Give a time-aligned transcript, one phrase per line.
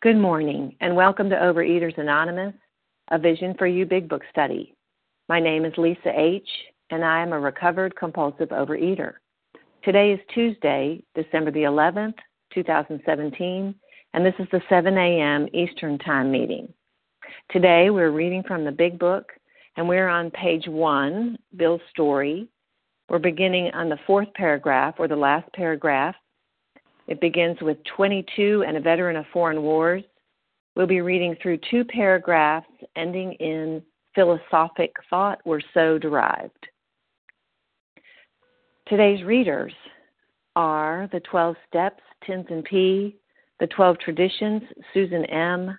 [0.00, 2.54] Good morning, and welcome to Overeaters Anonymous,
[3.10, 4.76] a Vision for You Big Book study.
[5.28, 6.48] My name is Lisa H.,
[6.90, 9.14] and I am a recovered compulsive overeater.
[9.82, 12.14] Today is Tuesday, December the 11th,
[12.54, 13.74] 2017,
[14.14, 15.48] and this is the 7 a.m.
[15.52, 16.72] Eastern Time meeting.
[17.50, 19.32] Today we're reading from the Big Book,
[19.76, 22.46] and we're on page 1, Bill's story.
[23.08, 26.14] We're beginning on the fourth paragraph, or the last paragraph,
[27.08, 30.04] it begins with 22 and a veteran of foreign wars.
[30.76, 33.82] We'll be reading through two paragraphs ending in
[34.14, 36.68] philosophic thought were so derived.
[38.86, 39.72] Today's readers
[40.54, 43.16] are the 12 Steps, Tenzin P.,
[43.58, 45.76] the 12 Traditions, Susan M.,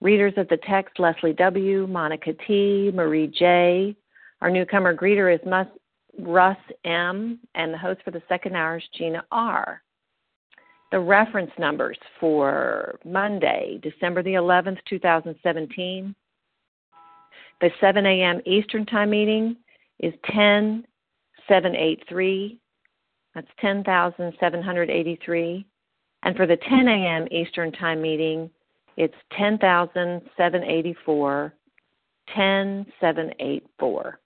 [0.00, 3.96] readers of the text, Leslie W., Monica T., Marie J.,
[4.40, 5.40] our newcomer greeter is
[6.20, 9.82] Russ M., and the host for the second hour is Gina R
[10.90, 16.14] the reference numbers for Monday, December the 11th, 2017.
[17.60, 18.40] The 7 a.m.
[18.46, 19.56] Eastern Time meeting
[20.00, 22.58] is 10783.
[23.34, 25.66] That's 10,783.
[26.22, 27.28] And for the 10 a.m.
[27.30, 28.48] Eastern Time meeting,
[28.96, 31.52] it's 10,784.
[32.34, 34.18] 10784.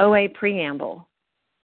[0.00, 1.06] OA Preamble.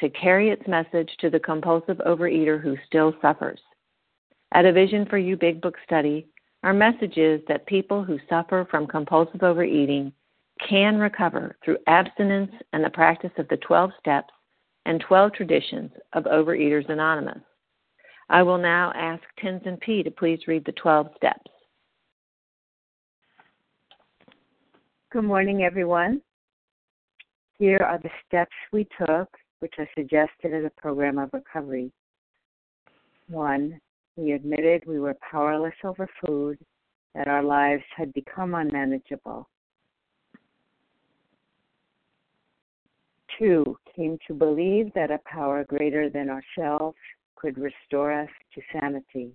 [0.00, 3.60] to carry its message to the compulsive overeater who still suffers.
[4.52, 6.26] At a Vision for You Big Book study,
[6.62, 10.12] our message is that people who suffer from compulsive overeating
[10.66, 14.32] can recover through abstinence and the practice of the 12 steps
[14.86, 17.42] and 12 traditions of Overeaters Anonymous.
[18.30, 20.02] I will now ask Tenzin P.
[20.02, 21.50] to please read the 12 steps.
[25.10, 26.20] Good morning, everyone.
[27.58, 29.28] Here are the steps we took
[29.60, 31.92] which I suggested as a program of recovery.
[33.28, 33.80] One,
[34.16, 36.58] we admitted we were powerless over food,
[37.14, 39.48] that our lives had become unmanageable.
[43.38, 46.96] Two, came to believe that a power greater than ourselves
[47.36, 49.32] could restore us to sanity.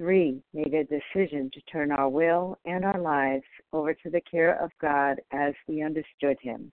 [0.00, 3.44] Three, made a decision to turn our will and our lives
[3.74, 6.72] over to the care of God as we understood Him.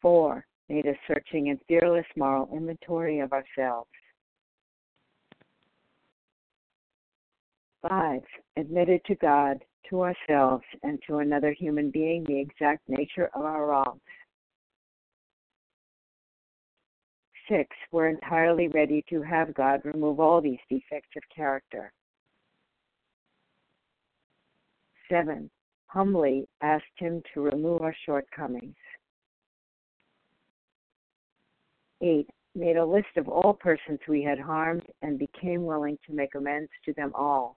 [0.00, 3.90] Four, made a searching and fearless moral inventory of ourselves.
[7.82, 8.22] Five,
[8.56, 13.66] admitted to God, to ourselves, and to another human being the exact nature of our
[13.66, 14.00] wrongs.
[17.48, 21.92] 6 were entirely ready to have God remove all these defects of character.
[25.10, 25.50] 7.
[25.86, 28.74] Humbly asked Him to remove our shortcomings.
[32.00, 32.28] 8.
[32.54, 36.70] Made a list of all persons we had harmed and became willing to make amends
[36.84, 37.56] to them all.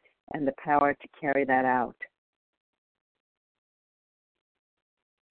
[0.33, 1.95] and the power to carry that out.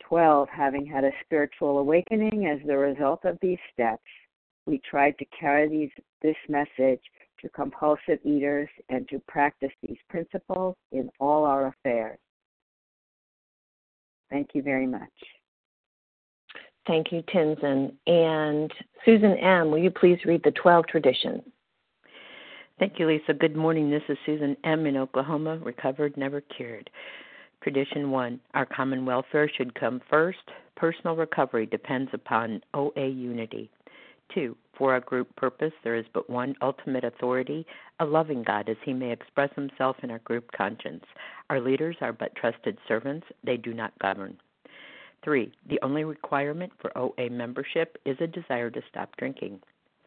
[0.09, 0.49] 12.
[0.49, 4.03] Having had a spiritual awakening as the result of these steps,
[4.67, 7.01] we tried to carry these, this message
[7.41, 12.19] to compulsive eaters and to practice these principles in all our affairs.
[14.31, 15.09] Thank you very much.
[16.87, 17.93] Thank you, Tenzin.
[18.07, 18.73] And
[19.05, 21.43] Susan M., will you please read the 12 traditions?
[22.81, 23.35] Thank you, Lisa.
[23.35, 23.91] Good morning.
[23.91, 24.87] This is Susan M.
[24.87, 26.89] in Oklahoma, recovered, never cured.
[27.63, 30.39] Tradition one Our common welfare should come first.
[30.77, 33.69] Personal recovery depends upon OA unity.
[34.35, 37.67] Two, for our group purpose, there is but one ultimate authority,
[37.99, 41.05] a loving God, as he may express himself in our group conscience.
[41.51, 44.39] Our leaders are but trusted servants, they do not govern.
[45.23, 49.61] Three, the only requirement for OA membership is a desire to stop drinking.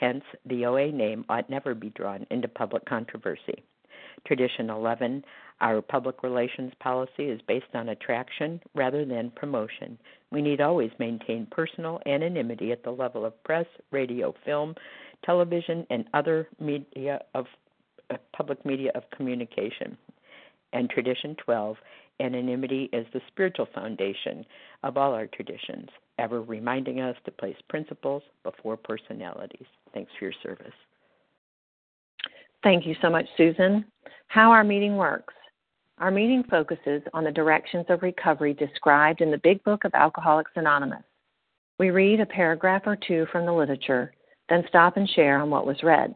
[0.00, 3.62] hence, the OA name ought never be drawn into public controversy.
[4.26, 5.22] Tradition 11
[5.60, 9.98] Our public relations policy is based on attraction rather than promotion.
[10.32, 14.74] We need always maintain personal anonymity at the level of press, radio, film,
[15.24, 17.46] television, and other media of
[18.10, 19.96] uh, public media of communication.
[20.72, 21.76] And tradition 12
[22.20, 24.44] Anonymity is the spiritual foundation
[24.82, 25.88] of all our traditions,
[26.20, 29.66] ever reminding us to place principles before personalities.
[29.92, 30.72] Thanks for your service.
[32.62, 33.84] Thank you so much, Susan.
[34.28, 35.34] How our meeting works.
[35.98, 40.52] Our meeting focuses on the directions of recovery described in the Big Book of Alcoholics
[40.56, 41.02] Anonymous.
[41.78, 44.12] We read a paragraph or two from the literature,
[44.48, 46.14] then stop and share on what was read.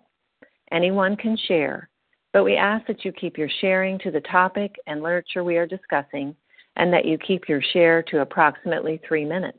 [0.71, 1.89] Anyone can share,
[2.33, 5.67] but we ask that you keep your sharing to the topic and literature we are
[5.67, 6.35] discussing
[6.77, 9.59] and that you keep your share to approximately three minutes.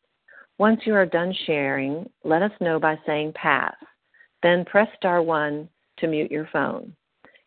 [0.61, 3.73] Once you are done sharing, let us know by saying pass.
[4.43, 5.67] Then press star 1
[5.97, 6.95] to mute your phone.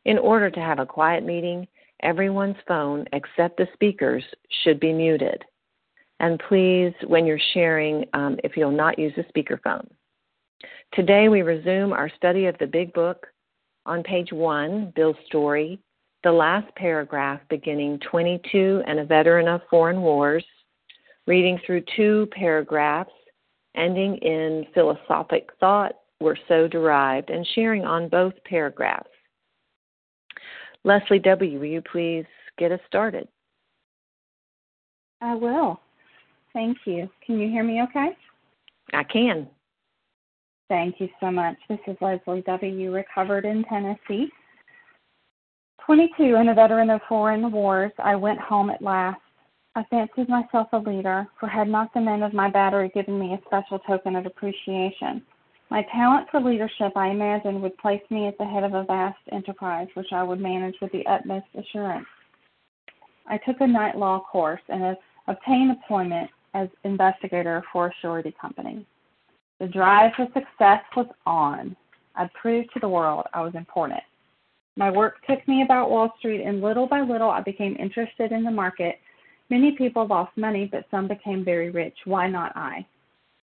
[0.05, 1.69] In order to have a quiet meeting,
[2.03, 4.25] everyone's phone except the speaker's
[4.65, 5.45] should be muted.
[6.19, 9.87] And please, when you're sharing, um, if you'll not use the speakerphone.
[10.93, 13.29] Today we resume our study of the Big Book
[13.87, 15.79] on page 1, Bill's story,
[16.25, 20.45] the last paragraph beginning 22 and a veteran of foreign wars,
[21.27, 23.11] reading through two paragraphs
[23.77, 29.09] ending in philosophic thought were so derived and sharing on both paragraphs.
[30.85, 32.27] Leslie W., will you please
[32.59, 33.27] get us started?
[35.21, 35.81] I will.
[36.53, 37.09] Thank you.
[37.25, 38.11] Can you hear me okay?
[38.93, 39.49] I can.
[40.69, 41.57] Thank you so much.
[41.69, 44.29] This is Leslie W., recovered in Tennessee.
[45.85, 49.21] 22 and a veteran of foreign wars, I went home at last.
[49.77, 53.35] I fancied myself a leader, for had not the men of my battery given me
[53.35, 55.23] a special token of appreciation.
[55.71, 59.19] My talent for leadership, I imagined, would place me at the head of a vast
[59.33, 62.07] enterprise which I would manage with the utmost assurance.
[63.27, 68.87] I took a night law course and obtained employment as investigator for a surety company.
[69.59, 71.75] The drive for success was on.
[72.15, 74.03] I proved to the world I was important.
[74.77, 78.45] My work took me about Wall Street, and little by little I became interested in
[78.45, 79.01] the market.
[79.51, 81.97] Many people lost money, but some became very rich.
[82.05, 82.87] Why not I?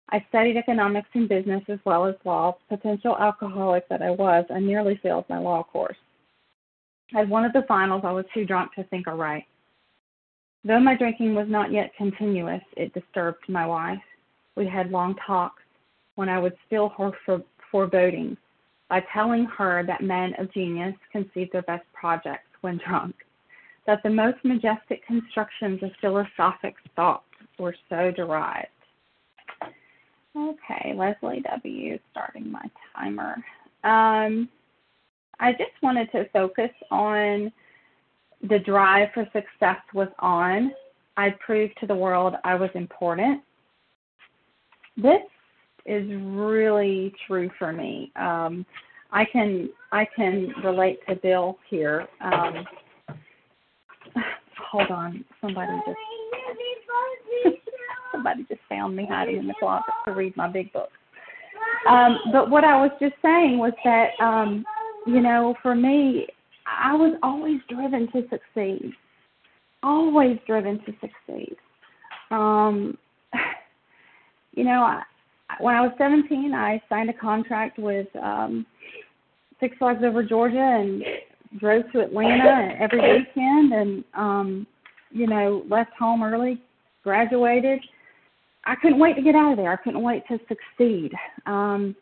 [0.09, 2.57] I studied economics and business as well as law.
[2.69, 5.97] Potential alcoholic that I was, I nearly failed my law course.
[7.15, 9.45] At one of the finals, I was too drunk to think or write.
[10.65, 14.01] Though my drinking was not yet continuous, it disturbed my wife.
[14.55, 15.61] We had long talks
[16.15, 17.11] when I would still her
[17.71, 18.37] forebodings
[18.89, 23.15] by telling her that men of genius conceive their best projects when drunk,
[23.85, 27.23] that the most majestic constructions of philosophic thought
[27.59, 28.67] were so derived.
[30.35, 31.99] Okay, Leslie W.
[32.11, 33.35] starting my timer.
[33.83, 34.49] Um,
[35.39, 37.51] I just wanted to focus on
[38.49, 40.71] the drive for success was on.
[41.17, 43.41] I'd proved to the world I was important.
[44.97, 45.21] This
[45.85, 48.11] is really true for me.
[48.15, 48.65] Um,
[49.11, 52.07] I can I can relate to Bill here.
[52.21, 52.65] Um,
[54.73, 57.57] hold on, somebody just
[58.11, 60.89] somebody just found me hiding in the closet to read my big book.
[61.87, 64.65] Um, but what I was just saying was that um,
[65.05, 66.25] you know, for me,
[66.65, 68.93] I was always driven to succeed.
[69.83, 71.55] Always driven to succeed.
[72.31, 72.97] Um,
[74.53, 75.03] you know, I,
[75.59, 78.65] when I was 17, I signed a contract with um,
[79.59, 81.03] Six Flags Over Georgia and
[81.59, 84.67] drove to Atlanta every weekend, and um,
[85.11, 86.61] you know, left home early,
[87.03, 87.79] graduated.
[88.65, 89.71] I couldn't wait to get out of there.
[89.71, 91.11] I couldn't wait to succeed.
[91.45, 91.95] Um,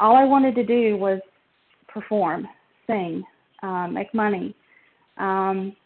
[0.00, 1.20] all I wanted to do was
[1.88, 2.48] perform,
[2.86, 3.22] sing,
[3.62, 4.54] um, make money,
[5.18, 5.76] um,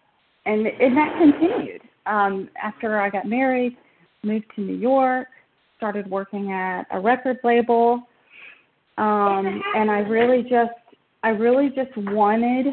[0.47, 1.83] and and that continued.
[2.07, 3.77] Um, after I got married,
[4.23, 5.29] moved to New York,
[5.77, 8.03] started working at a record label,
[8.99, 10.73] um, and I really just
[11.25, 12.67] I really just wanted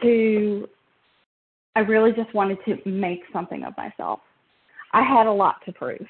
[0.00, 0.68] to
[1.74, 4.20] I really just wanted to make something of myself.
[4.92, 6.06] I had a lot to prove.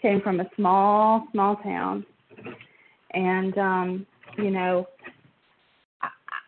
[0.00, 2.06] Came from a small small town,
[3.12, 4.06] and um,
[4.38, 4.86] you know,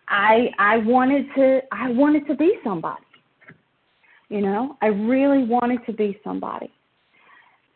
[0.08, 3.02] I I wanted to I wanted to be somebody.
[4.28, 6.72] You know, I really wanted to be somebody.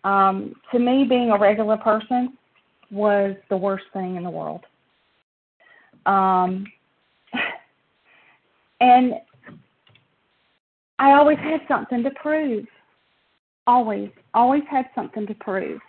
[0.04, 2.38] Um, to me, being a regular person
[2.92, 4.62] was the worst thing in the world.
[6.06, 6.64] Um,
[8.80, 9.14] and
[10.98, 12.66] I always had something to prove.
[13.66, 15.80] Always, always had something to prove.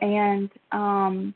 [0.00, 1.34] And um,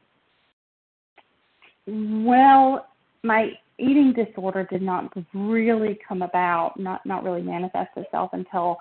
[1.87, 2.89] well,
[3.23, 8.79] my eating disorder did not really come about, not not really manifest itself until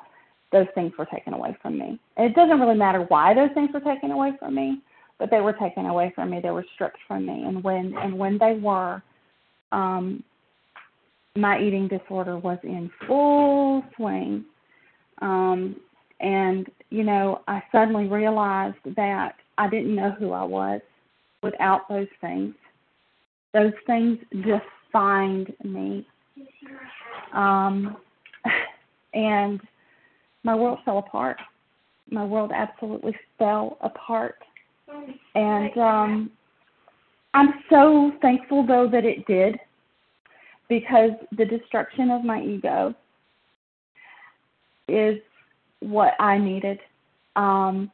[0.51, 1.99] those things were taken away from me.
[2.17, 4.81] And it doesn't really matter why those things were taken away from me,
[5.17, 6.39] but they were taken away from me.
[6.41, 9.01] They were stripped from me, and when and when they were,
[9.71, 10.23] um,
[11.35, 14.45] my eating disorder was in full swing.
[15.21, 15.75] Um,
[16.19, 20.81] and you know, I suddenly realized that I didn't know who I was
[21.41, 22.53] without those things.
[23.53, 26.05] Those things defined me.
[27.33, 27.97] Um,
[29.13, 29.59] and
[30.43, 31.37] my world fell apart.
[32.09, 34.35] My world absolutely fell apart.
[35.35, 36.31] And um,
[37.33, 39.57] I'm so thankful, though, that it did,
[40.71, 42.95] because the destruction of my ego
[44.87, 45.17] is
[45.81, 46.79] what I needed.
[47.35, 47.91] Um,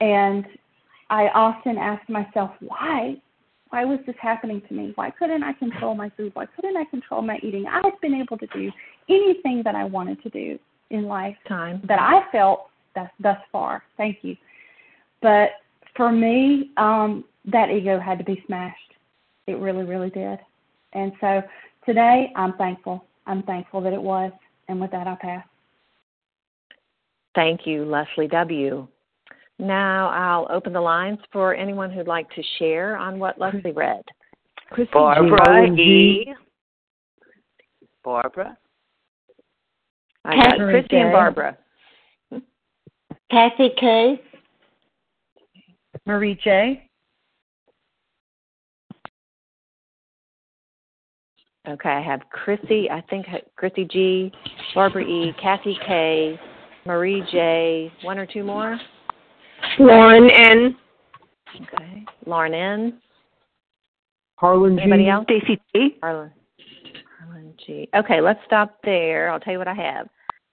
[0.00, 0.44] and
[1.10, 3.16] I often ask myself, why?
[3.70, 4.92] Why was this happening to me?
[4.94, 6.30] Why couldn't I control my food?
[6.34, 7.66] Why couldn't I control my eating?
[7.66, 8.70] I've been able to do
[9.08, 10.56] anything that I wanted to do
[10.90, 13.82] in lifetime that I felt thus, thus far.
[13.96, 14.36] Thank you.
[15.22, 15.48] But
[15.96, 18.78] for me, um, that ego had to be smashed.
[19.48, 20.38] It really, really did.
[20.94, 21.42] And so
[21.84, 23.04] today, I'm thankful.
[23.26, 24.32] I'm thankful that it was.
[24.68, 25.44] And with that, I'll pass.
[27.34, 28.86] Thank you, Leslie W.
[29.58, 34.02] Now I'll open the lines for anyone who'd like to share on what Leslie read.
[34.70, 36.34] Chrissy Barbara E.
[38.02, 38.56] Barbara.
[40.24, 41.56] I got Christy and Barbara.
[43.30, 44.20] Kathy K.
[46.06, 46.83] Marie J.
[51.66, 54.32] Okay, I have Chrissy, I think Chrissy G,
[54.74, 56.38] Barbara E, Kathy K,
[56.84, 58.78] Marie J, one or two more?
[59.78, 60.76] Lauren N.
[61.56, 62.04] Okay.
[62.26, 63.00] Lauren N.
[64.36, 65.08] Harlan Anybody G.
[65.08, 65.24] else?
[65.24, 65.96] Stacy G.
[66.02, 66.30] Harlan.
[67.18, 67.88] Harlan G.
[67.96, 69.30] Okay, let's stop there.
[69.30, 70.08] I'll tell you what I have.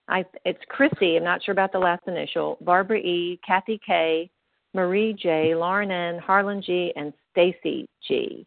[0.08, 1.18] I it's Chrissy.
[1.18, 2.58] I'm not sure about the last initial.
[2.62, 3.40] Barbara E.
[3.46, 4.30] Kathy K.
[4.74, 5.56] Marie J.
[5.56, 6.20] Lauren N.
[6.20, 6.94] Harlan G.
[6.96, 8.46] And Stacy G.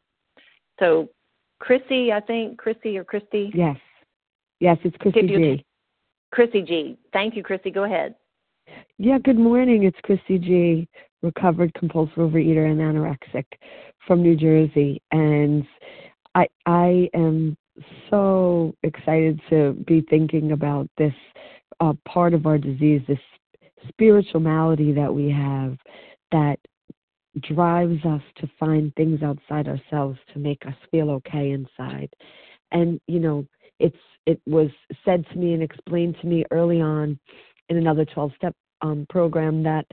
[0.78, 1.08] So
[1.58, 3.50] Chrissy, I think Chrissy or Christy.
[3.54, 3.76] Yes.
[4.60, 5.64] Yes, it's Chrissy G.
[6.30, 6.98] Chrissy G.
[7.12, 7.70] Thank you, Chrissy.
[7.70, 8.14] Go ahead.
[8.98, 9.84] Yeah, good morning.
[9.84, 10.88] It's Chrissy G,
[11.22, 13.44] recovered compulsive overeater and anorexic
[14.06, 15.02] from New Jersey.
[15.10, 15.64] And
[16.34, 17.56] I I am
[18.10, 21.14] so excited to be thinking about this
[21.80, 23.18] uh, part of our disease, this
[23.88, 25.76] spiritual malady that we have
[26.30, 26.58] that
[27.40, 32.08] drives us to find things outside ourselves to make us feel okay inside.
[32.72, 33.46] And you know,
[33.78, 34.70] it's it was
[35.04, 37.18] said to me and explained to me early on
[37.68, 39.86] in another 12 step um, program that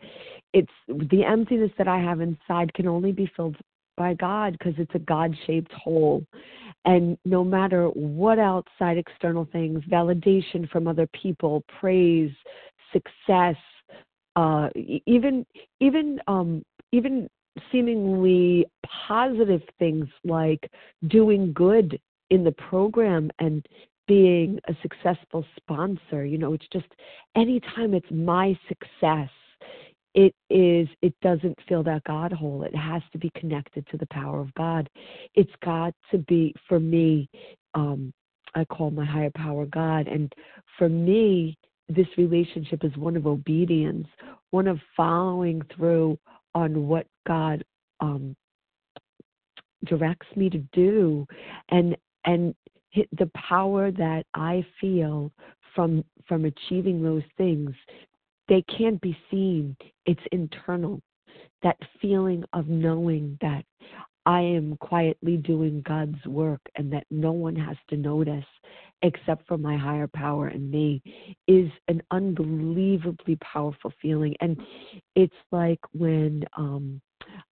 [0.54, 3.58] it's the emptiness that I have inside can only be filled
[3.98, 6.26] by God because it's a God shaped hole.
[6.86, 12.32] And no matter what outside external things, validation from other people, praise,
[12.92, 13.56] success,
[14.36, 14.70] uh,
[15.06, 15.46] even
[15.80, 17.30] even um, even
[17.72, 18.66] seemingly
[19.08, 20.70] positive things like
[21.08, 23.66] doing good in the program and
[24.08, 26.26] being a successful sponsor.
[26.26, 26.88] You know, it's just
[27.36, 29.30] anytime it's my success,
[30.14, 32.64] it is it doesn't fill that God hole.
[32.64, 34.90] It has to be connected to the power of God.
[35.36, 37.30] It's got to be for me,
[37.74, 38.14] um,
[38.56, 40.08] I call my higher power God.
[40.08, 40.34] And
[40.78, 41.58] for me,
[41.88, 44.08] this relationship is one of obedience,
[44.52, 46.18] one of following through
[46.56, 47.64] on what God
[48.00, 48.36] um,
[49.86, 51.26] directs me to do,
[51.70, 52.54] and and
[53.18, 55.32] the power that I feel
[55.76, 57.72] from from achieving those things,
[58.48, 59.76] they can't be seen.
[60.06, 61.02] It's internal.
[61.64, 63.64] That feeling of knowing that
[64.26, 68.46] I am quietly doing God's work and that no one has to notice
[69.02, 71.02] except for my higher power and me
[71.48, 74.36] is an unbelievably powerful feeling.
[74.42, 74.62] And
[75.16, 77.02] it's like when um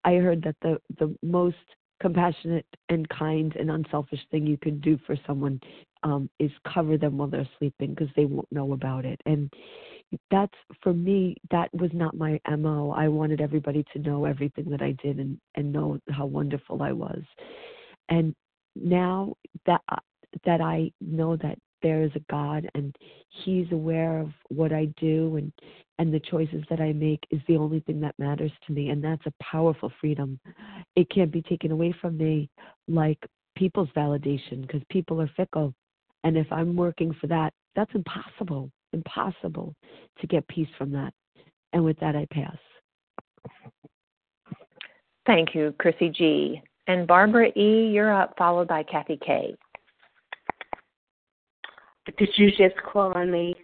[0.03, 1.57] I heard that the the most
[2.01, 5.59] compassionate and kind and unselfish thing you can do for someone
[6.03, 9.19] um, is cover them while they're sleeping because they won't know about it.
[9.25, 9.51] And
[10.31, 11.35] that's for me.
[11.51, 12.91] That was not my mo.
[12.91, 16.91] I wanted everybody to know everything that I did and and know how wonderful I
[16.91, 17.21] was.
[18.09, 18.35] And
[18.75, 19.33] now
[19.65, 19.97] that uh,
[20.45, 22.95] that I know that there is a God and
[23.29, 25.51] He's aware of what I do and
[25.99, 28.89] and the choices that I make is the only thing that matters to me.
[28.89, 30.39] And that's a powerful freedom.
[30.95, 32.49] It can't be taken away from me
[32.87, 33.19] like
[33.55, 35.73] people's validation because people are fickle.
[36.23, 39.75] And if I'm working for that, that's impossible, impossible
[40.19, 41.13] to get peace from that.
[41.73, 42.57] And with that, I pass.
[45.25, 46.61] Thank you, Chrissy G.
[46.87, 49.55] And Barbara E., you're up, followed by Kathy K.
[52.17, 53.55] Did you just call on me?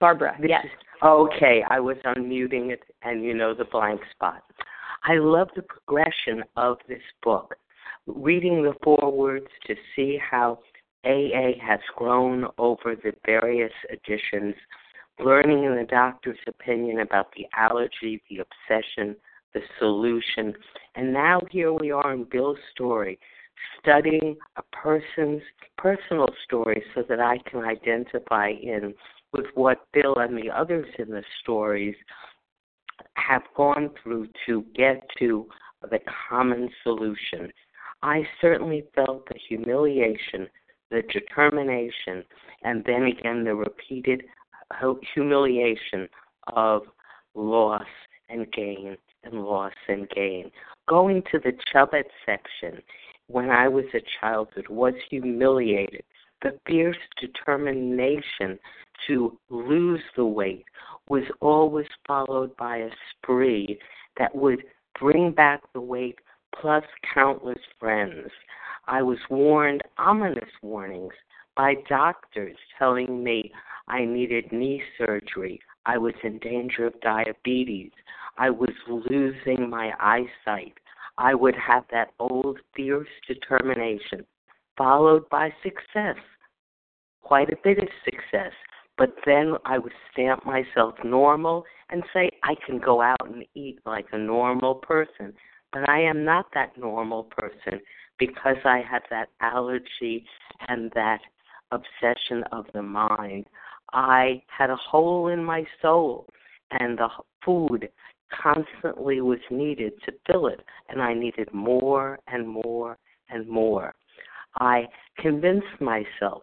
[0.00, 0.64] Barbara, this yes.
[0.66, 0.70] Is,
[1.02, 4.42] okay, I was unmuting it and you know the blank spot.
[5.04, 7.54] I love the progression of this book.
[8.06, 10.58] Reading the forewords to see how
[11.06, 14.54] AA has grown over the various editions,
[15.18, 19.16] learning in the doctor's opinion about the allergy, the obsession,
[19.54, 20.52] the solution,
[20.96, 23.18] and now here we are in Bill's story,
[23.80, 25.42] studying a person's
[25.78, 28.94] personal story so that I can identify in
[29.32, 31.94] with what Bill and the others in the stories
[33.14, 35.46] have gone through to get to
[35.90, 37.50] the common solution.
[38.02, 40.48] I certainly felt the humiliation,
[40.90, 42.24] the determination,
[42.62, 44.24] and then again the repeated
[45.14, 46.08] humiliation
[46.54, 46.82] of
[47.34, 47.86] loss
[48.28, 50.50] and gain and loss and gain.
[50.88, 52.82] Going to the Chubet section
[53.28, 56.04] when I was a childhood was humiliated.
[56.42, 58.58] The fierce determination
[59.06, 60.64] to lose the weight
[61.08, 63.78] was always followed by a spree
[64.18, 64.62] that would
[64.98, 66.18] bring back the weight
[66.60, 68.30] plus countless friends.
[68.88, 71.14] I was warned ominous warnings
[71.56, 73.52] by doctors telling me
[73.88, 75.60] I needed knee surgery.
[75.86, 77.90] I was in danger of diabetes.
[78.38, 80.74] I was losing my eyesight.
[81.18, 84.24] I would have that old fierce determination,
[84.76, 86.16] followed by success,
[87.22, 88.52] quite a bit of success.
[88.98, 93.78] But then I would stamp myself normal and say I can go out and eat
[93.84, 95.32] like a normal person.
[95.72, 97.80] But I am not that normal person
[98.18, 100.24] because I had that allergy
[100.68, 101.20] and that
[101.72, 103.46] obsession of the mind.
[103.92, 106.26] I had a hole in my soul,
[106.70, 107.08] and the
[107.44, 107.88] food
[108.30, 112.98] constantly was needed to fill it, and I needed more and more
[113.30, 113.94] and more.
[114.58, 114.86] I
[115.18, 116.42] convinced myself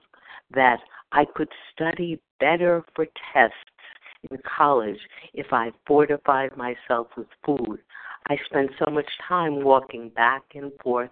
[0.53, 0.79] that
[1.11, 3.57] I could study better for tests
[4.29, 4.99] in college
[5.33, 7.79] if I fortified myself with food.
[8.29, 11.09] I spent so much time walking back and forth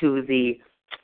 [0.00, 0.58] to the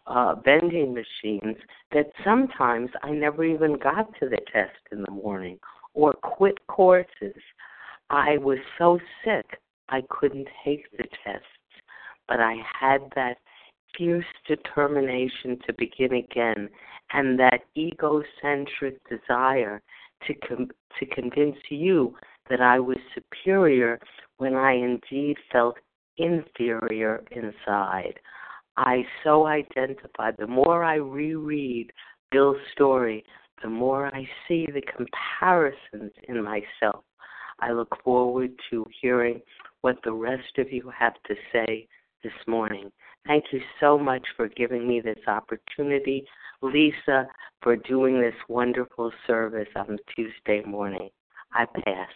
[0.07, 1.57] uh, vending machines
[1.93, 5.59] that sometimes I never even got to the test in the morning
[5.95, 7.35] or quit courses
[8.11, 9.47] I was so sick
[9.89, 11.47] I couldn't take the tests,
[12.27, 13.39] but I had that
[13.97, 16.69] fierce determination to begin again
[17.13, 19.83] and that egocentric desire
[20.27, 22.17] to com- to convince you
[22.49, 24.01] that I was superior
[24.39, 25.77] when I indeed felt
[26.17, 28.19] inferior inside.
[28.81, 30.31] I so identify.
[30.39, 31.93] The more I reread
[32.31, 33.23] Bill's story,
[33.63, 37.05] the more I see the comparisons in myself
[37.61, 39.43] I look forward to hearing
[39.83, 41.87] what the rest of you have to say
[42.23, 42.91] this morning.
[43.27, 46.25] Thank you so much for giving me this opportunity,
[46.63, 47.29] Lisa,
[47.63, 51.11] for doing this wonderful service on Tuesday morning.
[51.53, 52.09] I pass.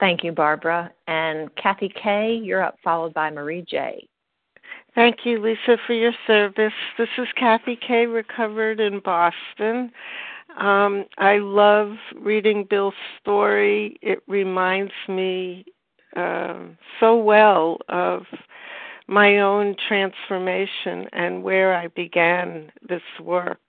[0.00, 0.90] Thank you, Barbara.
[1.06, 4.08] And Kathy K., you're up, followed by Marie J.
[4.96, 6.72] Thank you, Lisa, for your service.
[6.96, 9.92] This is Kathy K., recovered in Boston.
[10.58, 13.98] Um, I love reading Bill's story.
[14.00, 15.66] It reminds me
[16.16, 16.60] uh,
[16.98, 18.22] so well of
[19.06, 23.60] my own transformation and where I began this work.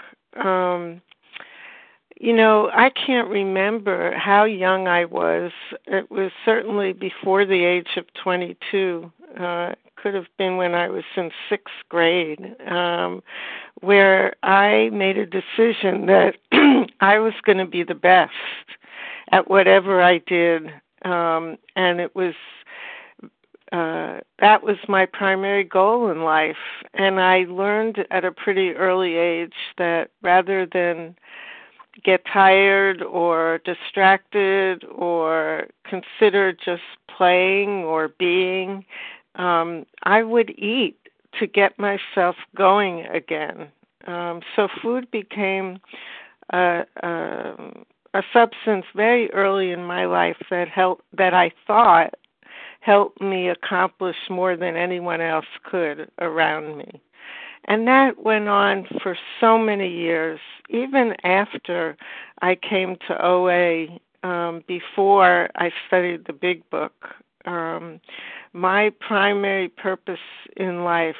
[0.41, 1.01] Um,
[2.19, 5.51] you know, I can't remember how young I was.
[5.85, 9.11] It was certainly before the age of 22.
[9.39, 13.21] Uh, could have been when I was in sixth grade, um,
[13.81, 16.35] where I made a decision that
[17.01, 18.31] I was going to be the best
[19.31, 20.67] at whatever I did,
[21.03, 22.35] um, and it was
[23.71, 26.55] uh, that was my primary goal in life.
[26.93, 31.15] And I learned at a pretty early age that rather than
[32.03, 36.83] get tired or distracted or consider just
[37.15, 38.85] playing or being,
[39.35, 40.97] um, I would eat
[41.39, 43.69] to get myself going again.
[44.05, 45.79] Um, so food became
[46.53, 47.73] a, a,
[48.13, 52.15] a substance very early in my life that helped that I thought
[52.79, 57.01] helped me accomplish more than anyone else could around me.
[57.67, 61.97] And that went on for so many years, even after
[62.41, 66.93] I came to OA, um, before I studied the big book.
[67.45, 67.99] Um,
[68.53, 70.19] my primary purpose
[70.55, 71.15] in life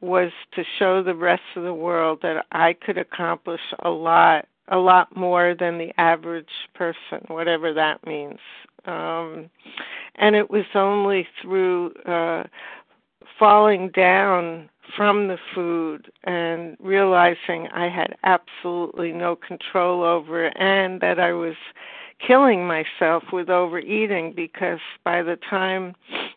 [0.00, 4.76] was to show the rest of the world that I could accomplish a lot, a
[4.76, 8.38] lot more than the average person, whatever that means.
[8.86, 9.48] Um,
[10.16, 12.44] and it was only through uh,
[13.38, 21.00] falling down from the food and realizing I had absolutely no control over it and
[21.00, 21.54] that I was
[22.24, 25.94] killing myself with overeating because by the time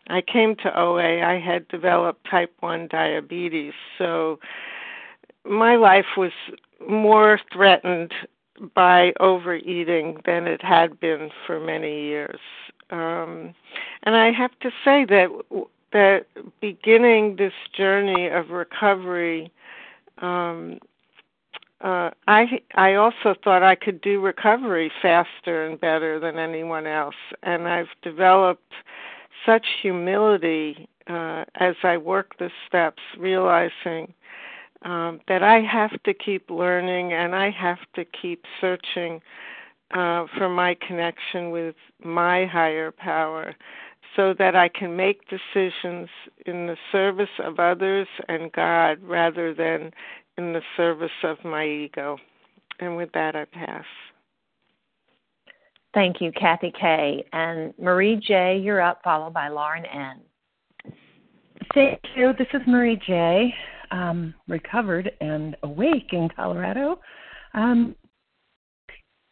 [0.08, 3.74] I came to OA, I had developed type 1 diabetes.
[3.96, 4.38] So
[5.44, 6.32] my life was
[6.86, 8.12] more threatened
[8.74, 12.40] by overeating than it had been for many years.
[12.90, 13.54] Um,
[14.02, 15.28] and I have to say that
[15.92, 16.26] that
[16.60, 19.52] beginning this journey of recovery,
[20.18, 20.78] um,
[21.80, 27.14] uh, I I also thought I could do recovery faster and better than anyone else,
[27.42, 28.72] and I've developed
[29.46, 34.12] such humility uh, as I work the steps, realizing
[34.82, 39.20] um, that I have to keep learning and I have to keep searching
[39.92, 41.74] uh, for my connection with
[42.04, 43.54] my higher power
[44.18, 46.08] so that I can make decisions
[46.44, 49.92] in the service of others and God rather than
[50.36, 52.18] in the service of my ego.
[52.80, 53.84] And with that, I pass.
[55.94, 57.24] Thank you, Kathy K.
[57.32, 60.20] And Marie J., you're up, followed by Lauren N.
[61.72, 62.32] Thank you.
[62.36, 63.54] This is Marie J.,
[63.92, 66.98] um, recovered and awake in Colorado.
[67.54, 67.94] Um,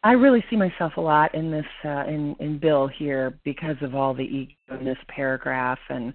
[0.02, 3.94] I really see myself a lot in this uh, in in Bill here because of
[3.94, 6.14] all the ego in this paragraph, and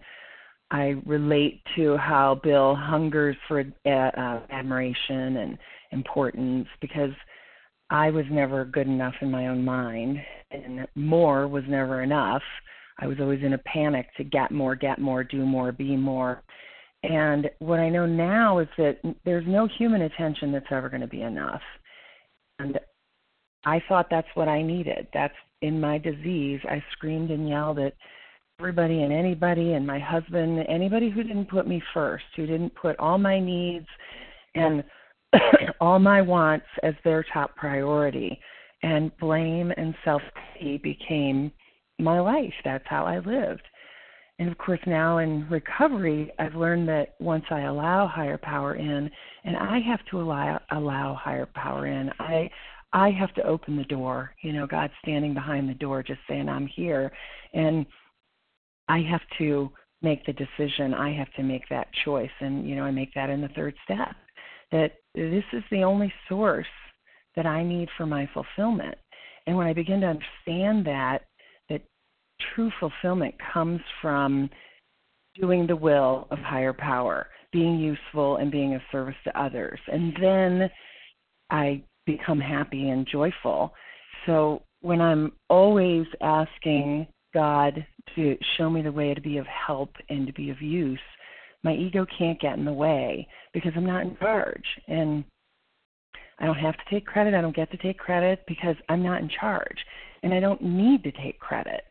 [0.72, 5.58] I relate to how Bill hungers for uh, uh, admiration and
[5.92, 7.12] importance because
[7.90, 10.18] I was never good enough in my own mind,
[10.50, 12.44] and more was never enough.
[13.00, 16.42] I was always in a panic to get more, get more, do more, be more.
[17.04, 21.08] And what I know now is that there's no human attention that's ever going to
[21.08, 21.62] be enough.
[22.60, 22.80] And
[23.66, 25.08] I thought that's what I needed.
[25.14, 26.60] That's in my disease.
[26.66, 27.94] I screamed and yelled at
[28.60, 32.98] everybody and anybody and my husband, anybody who didn't put me first, who didn't put
[33.00, 33.88] all my needs
[34.56, 34.84] and
[35.82, 38.40] all my wants as their top priority.
[38.84, 40.24] And blame and self
[40.58, 41.52] pity became
[42.00, 42.54] my life.
[42.66, 43.62] That's how I lived.
[44.40, 49.12] And of course, now in recovery, I've learned that once I allow higher power in,
[49.44, 52.50] and I have to allow allow higher power in, I
[52.94, 54.32] I have to open the door.
[54.44, 57.12] You know, God's standing behind the door just saying, I'm here.
[57.54, 57.86] And
[58.88, 60.94] I have to make the decision.
[60.94, 62.32] I have to make that choice.
[62.40, 64.16] And, you know, I make that in the third step
[64.72, 66.66] that this is the only source
[67.36, 68.96] that I need for my fulfillment.
[69.48, 71.24] And when I begin to understand that,
[71.70, 71.82] that
[72.54, 74.50] true fulfillment comes from
[75.40, 79.80] doing the will of higher power, being useful and being of service to others.
[79.88, 80.70] And then
[81.50, 83.74] I become happy and joyful.
[84.26, 87.86] So when I'm always asking God
[88.16, 91.00] to show me the way to be of help and to be of use,
[91.64, 94.66] my ego can't get in the way because I'm not in charge.
[94.88, 95.24] And
[96.40, 97.36] I don't have to take credit.
[97.36, 99.78] I don't get to take credit because I'm not in charge.
[100.24, 101.84] and I don't need to take credit.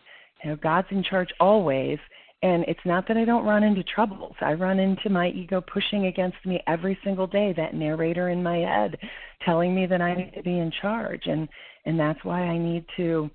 [0.42, 1.98] You know, God's in charge always,
[2.42, 4.34] and it's not that I don't run into troubles.
[4.40, 8.58] I run into my ego pushing against me every single day, that narrator in my
[8.58, 8.96] head
[9.44, 11.26] telling me that I need to be in charge.
[11.26, 11.48] And
[11.84, 13.30] and that's why I need to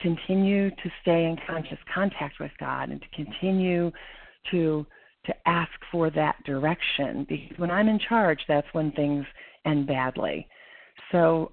[0.00, 3.90] continue to stay in conscious contact with God and to continue
[4.50, 4.86] to
[5.24, 9.24] to ask for that direction because when I'm in charge that's when things
[9.64, 10.46] end badly.
[11.12, 11.52] So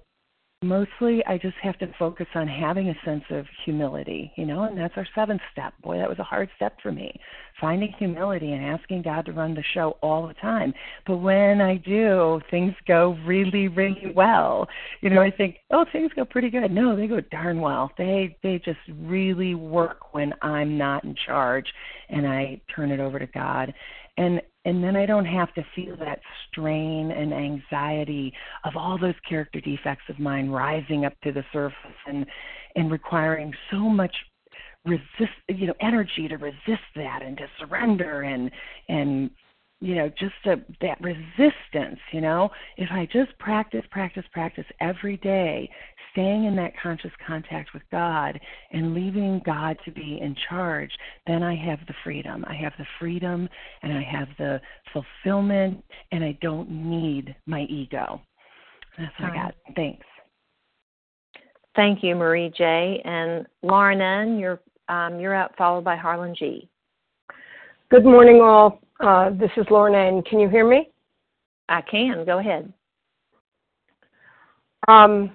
[0.62, 4.76] mostly I just have to focus on having a sense of humility, you know, and
[4.76, 5.72] that's our seventh step.
[5.82, 7.18] Boy, that was a hard step for me.
[7.58, 10.74] Finding humility and asking God to run the show all the time.
[11.06, 14.68] But when I do, things go really, really well.
[15.00, 16.70] You know, I think, oh, things go pretty good.
[16.70, 17.90] No, they go darn well.
[17.96, 21.72] They they just really work when I'm not in charge
[22.10, 23.72] and I turn it over to God.
[24.16, 28.32] And and then I don't have to feel that strain and anxiety
[28.64, 32.26] of all those character defects of mine rising up to the surface and
[32.76, 34.14] and requiring so much
[34.84, 38.50] resist you know energy to resist that and to surrender and
[38.88, 39.30] and
[39.80, 45.16] you know just a, that resistance you know if i just practice practice practice every
[45.18, 45.68] day
[46.12, 48.38] staying in that conscious contact with God
[48.72, 50.90] and leaving God to be in charge,
[51.26, 52.44] then I have the freedom.
[52.48, 53.48] I have the freedom
[53.82, 54.60] and I have the
[54.92, 58.20] fulfillment and I don't need my ego.
[58.98, 59.54] That's what I got.
[59.76, 60.06] Thanks.
[61.76, 63.00] Thank you, Marie J.
[63.04, 66.68] And Lauren N., you're um, you're up, followed by Harlan G.
[67.90, 68.80] Good morning, all.
[69.00, 70.22] Uh, this is Lauren, N.
[70.22, 70.90] Can you hear me?
[71.70, 72.24] I can.
[72.26, 72.70] Go ahead.
[74.88, 75.30] Um,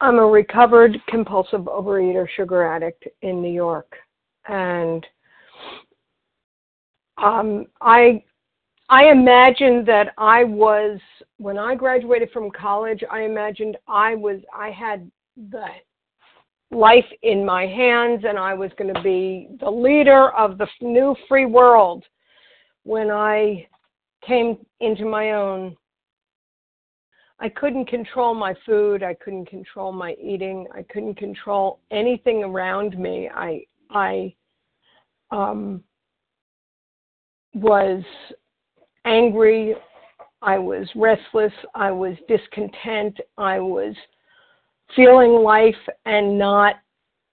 [0.00, 3.96] I'm a recovered compulsive overeater, sugar addict in New York,
[4.48, 5.06] and
[7.16, 8.22] um, I
[8.90, 10.98] I imagined that I was
[11.38, 13.02] when I graduated from college.
[13.10, 15.10] I imagined I was I had
[15.50, 15.64] the
[16.70, 21.14] life in my hands, and I was going to be the leader of the new
[21.28, 22.04] free world.
[22.84, 23.66] When I
[24.26, 25.76] came into my own
[27.40, 29.02] I couldn't control my food.
[29.02, 30.66] I couldn't control my eating.
[30.74, 33.30] I couldn't control anything around me.
[33.32, 34.34] I I
[35.30, 35.82] um,
[37.54, 38.02] was
[39.04, 39.74] angry.
[40.42, 41.52] I was restless.
[41.74, 43.18] I was discontent.
[43.36, 43.94] I was
[44.94, 45.74] feeling life
[46.04, 46.76] and not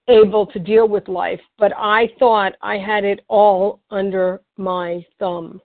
[0.08, 1.40] able to deal with life.
[1.58, 5.60] But I thought I had it all under my thumb.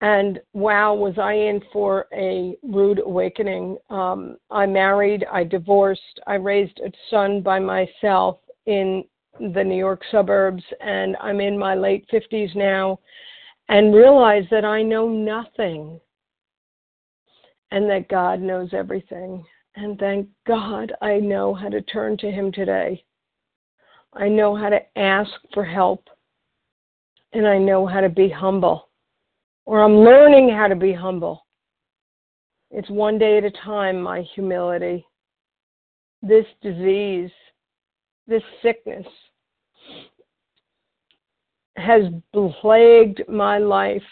[0.00, 3.78] And wow, was I in for a rude awakening.
[3.88, 9.04] Um, I married, I divorced, I raised a son by myself in
[9.40, 13.00] the New York suburbs, and I'm in my late 50s now,
[13.68, 15.98] and realize that I know nothing
[17.70, 19.44] and that God knows everything.
[19.76, 23.04] And thank God I know how to turn to Him today.
[24.12, 26.08] I know how to ask for help,
[27.32, 28.88] and I know how to be humble
[29.66, 31.46] or I'm learning how to be humble.
[32.70, 35.06] It's one day at a time, my humility.
[36.22, 37.30] This disease,
[38.26, 39.06] this sickness
[41.76, 42.02] has
[42.60, 44.02] plagued my life.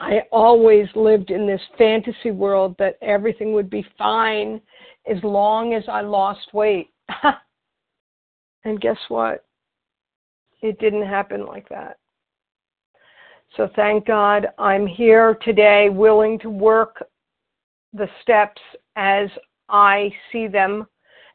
[0.00, 4.60] I always lived in this fantasy world that everything would be fine
[5.10, 6.90] as long as I lost weight.
[8.64, 9.44] and guess what?
[10.60, 11.98] It didn't happen like that.
[13.56, 17.06] So thank God I'm here today willing to work
[17.92, 18.60] the steps
[18.96, 19.28] as
[19.68, 20.86] I see them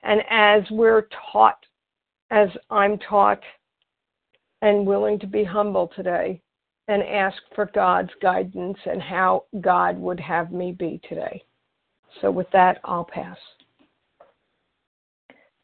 [0.04, 1.63] and as we're taught,
[2.30, 3.41] as I'm taught,
[4.62, 6.41] and willing to be humble today
[6.88, 11.44] and ask for God's guidance and how God would have me be today.
[12.22, 13.38] So with that, I'll pass.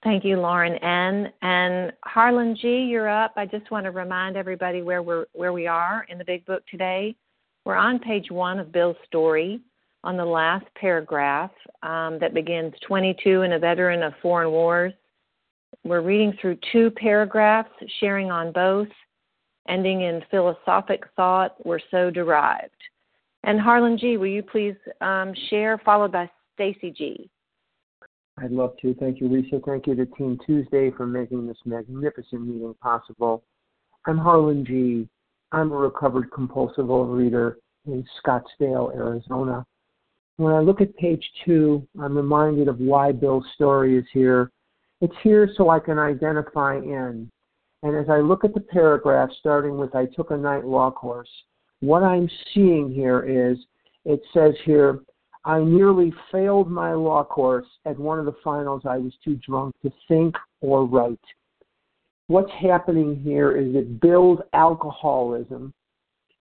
[0.03, 1.32] Thank you, Lauren N.
[1.41, 3.34] And Harlan G., you're up.
[3.36, 6.63] I just want to remind everybody where we're where we are in the big book
[6.69, 7.15] today.
[7.65, 9.60] We're on page one of Bill's story
[10.03, 11.51] on the last paragraph
[11.84, 14.93] um, that begins 22 and a veteran of foreign wars.
[15.84, 18.88] We're reading through two paragraphs, sharing on both,
[19.67, 21.56] ending in philosophic thought.
[21.65, 22.71] We're so derived.
[23.43, 27.30] And Harlan G., will you please um, share, followed by Stacy G.
[28.39, 28.93] I'd love to.
[28.95, 29.60] Thank you, Lisa.
[29.65, 33.43] Thank you to Team Tuesday for making this magnificent meeting possible.
[34.06, 35.08] I'm Harlan G.
[35.51, 39.65] I'm a recovered compulsive overeater in Scottsdale, Arizona.
[40.36, 44.51] When I look at page two, I'm reminded of why Bill's story is here.
[45.01, 47.30] It's here so I can identify in.
[47.88, 51.30] And as I look at the paragraph starting with I took a night law course,
[51.80, 53.58] what I'm seeing here is
[54.04, 55.00] it says here,
[55.45, 57.65] I nearly failed my law course.
[57.86, 61.17] At one of the finals, I was too drunk to think or write.
[62.28, 65.73] What's happening here is that Bill's alcoholism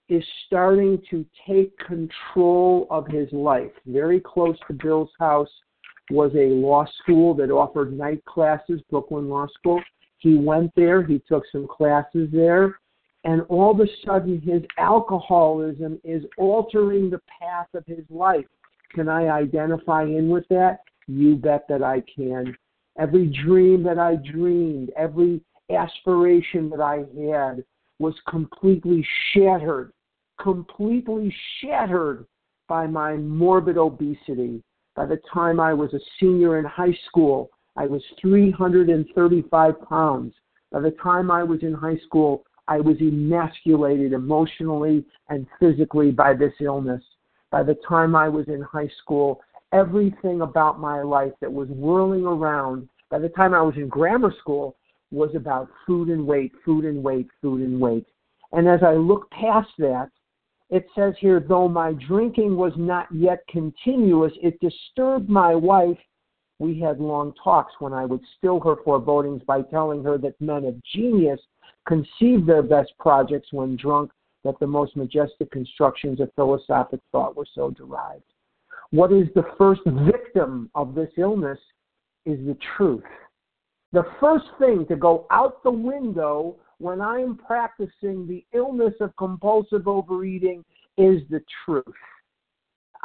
[0.09, 3.71] is starting to take control of his life.
[3.87, 5.51] Very close to Bill's house
[6.11, 9.81] was a law school that offered night classes, Brooklyn Law School.
[10.27, 12.81] He went there, he took some classes there,
[13.23, 18.45] and all of a sudden his alcoholism is altering the path of his life.
[18.93, 20.81] Can I identify in with that?
[21.07, 22.57] You bet that I can.
[22.99, 27.65] Every dream that I dreamed, every aspiration that I had
[28.01, 29.93] was completely shattered,
[30.41, 32.27] completely shattered
[32.69, 34.61] by my morbid obesity.
[34.97, 40.35] By the time I was a senior in high school, I was 335 pounds.
[40.73, 46.35] By the time I was in high school, I was emasculated emotionally and physically by
[46.35, 47.03] this illness.
[47.51, 49.41] By the time I was in high school,
[49.73, 54.35] everything about my life that was whirling around, by the time I was in grammar
[54.41, 54.77] school,
[55.13, 58.07] was about food and weight, food and weight, food and weight.
[58.53, 60.11] And as I look past that,
[60.69, 65.99] it says here, though my drinking was not yet continuous, it disturbed my wife.
[66.59, 70.65] We had long talks when I would still her forebodings by telling her that men
[70.65, 71.41] of genius
[71.87, 74.11] conceive their best projects when drunk,
[74.45, 78.23] that the most majestic constructions of philosophic thought were so derived.
[78.91, 81.59] What is the first victim of this illness
[82.25, 83.05] is the truth.
[83.93, 89.17] The first thing to go out the window when I am practicing the illness of
[89.17, 90.65] compulsive overeating
[90.97, 91.85] is the truth.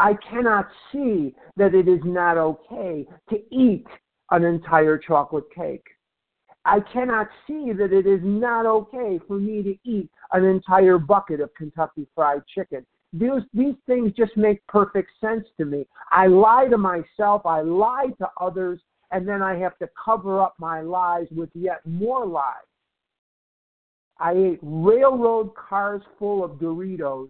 [0.02, 3.86] I cannot see that it is not okay to eat
[4.32, 5.86] an entire chocolate cake.
[6.66, 11.40] I cannot see that it is not okay for me to eat an entire bucket
[11.40, 12.84] of Kentucky Fried Chicken.
[13.14, 15.86] These, these things just make perfect sense to me.
[16.12, 18.80] I lie to myself, I lie to others,
[19.12, 22.56] and then I have to cover up my lies with yet more lies.
[24.18, 27.30] I ate railroad cars full of Doritos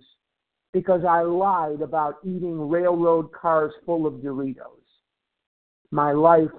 [0.74, 4.82] because I lied about eating railroad cars full of Doritos.
[5.92, 6.52] My life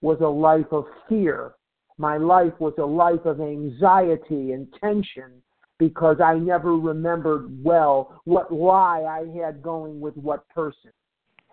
[0.00, 1.52] was a life of fear.
[1.98, 5.42] My life was a life of anxiety and tension
[5.78, 10.92] because I never remembered well what lie I had going with what person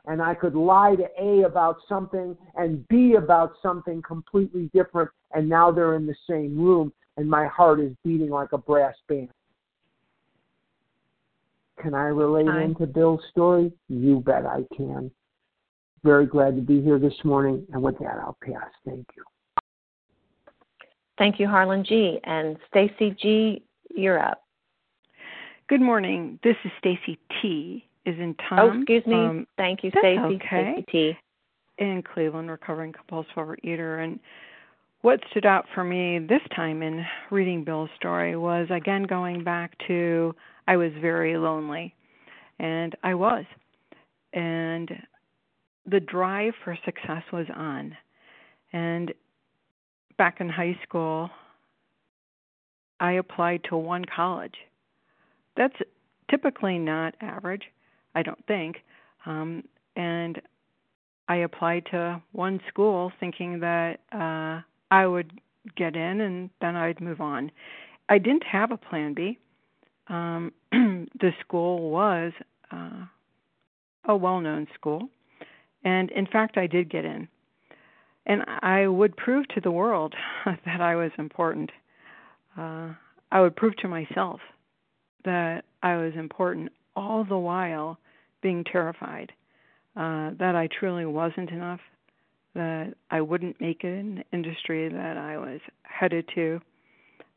[0.10, 5.48] and I could lie to A about something and B about something completely different, and
[5.48, 9.30] now they're in the same room, and my heart is beating like a brass band.
[11.82, 12.64] Can I relate Hi.
[12.64, 13.72] into Bill's story?
[13.88, 15.12] You bet I can.
[16.04, 18.70] Very glad to be here this morning, and with that, I'll pass.
[18.86, 19.24] Thank you.
[21.18, 22.20] Thank you, Harlan G.
[22.24, 23.64] And Stacy G.,
[23.94, 24.44] you're up.
[25.68, 26.40] Good morning.
[26.44, 28.60] This is Stacy T is in Tom.
[28.60, 29.16] Oh, excuse me.
[29.16, 30.18] Um, Thank you, Stacy.
[30.18, 30.86] Okay.
[30.92, 31.18] T.
[31.78, 34.20] In Cleveland, recovering compulsive overeater, and
[35.02, 39.74] what stood out for me this time in reading Bill's story was again going back
[39.88, 40.36] to
[40.68, 41.96] I was very lonely,
[42.60, 43.46] and I was,
[44.34, 44.92] and
[45.86, 47.98] the drive for success was on,
[48.74, 49.14] and
[50.18, 51.30] back in high school,
[53.00, 54.56] I applied to one college.
[55.56, 55.76] That's
[56.30, 57.64] typically not average.
[58.14, 58.78] I don't think.
[59.26, 59.64] Um,
[59.96, 60.42] and
[61.28, 65.40] I applied to one school thinking that uh, I would
[65.76, 67.52] get in and then I'd move on.
[68.08, 69.38] I didn't have a plan B.
[70.08, 72.32] Um, the school was
[72.72, 73.06] uh,
[74.06, 75.10] a well known school.
[75.84, 77.28] And in fact, I did get in.
[78.26, 80.14] And I would prove to the world
[80.46, 81.72] that I was important.
[82.58, 82.90] Uh,
[83.32, 84.40] I would prove to myself
[85.26, 87.98] that I was important all the while
[88.42, 89.32] being terrified
[89.96, 91.80] uh, that I truly wasn't enough,
[92.56, 96.60] that I wouldn't make it in the industry that I was headed to,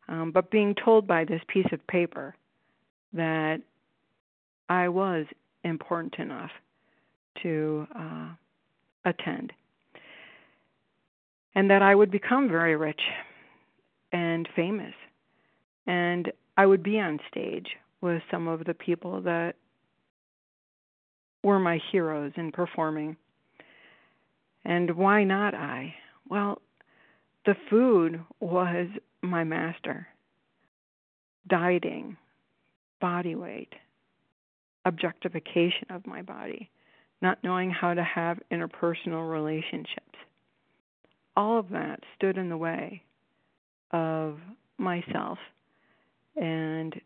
[0.08, 2.34] um, but being told by this piece of paper
[3.12, 3.60] that
[4.68, 5.26] I was
[5.64, 6.50] important enough
[7.42, 8.28] to uh,
[9.04, 9.52] attend,
[11.54, 13.00] and that I would become very rich
[14.12, 14.94] and famous,
[15.86, 17.68] and I would be on stage
[18.00, 19.54] with some of the people that
[21.42, 23.16] were my heroes in performing.
[24.64, 25.94] And why not I?
[26.28, 26.60] Well,
[27.44, 28.86] the food was
[29.22, 30.06] my master.
[31.48, 32.16] Dieting,
[33.00, 33.72] body weight,
[34.84, 36.70] objectification of my body,
[37.20, 40.18] not knowing how to have interpersonal relationships.
[41.36, 43.02] All of that stood in the way
[43.90, 44.38] of
[44.78, 45.38] myself
[46.36, 47.00] and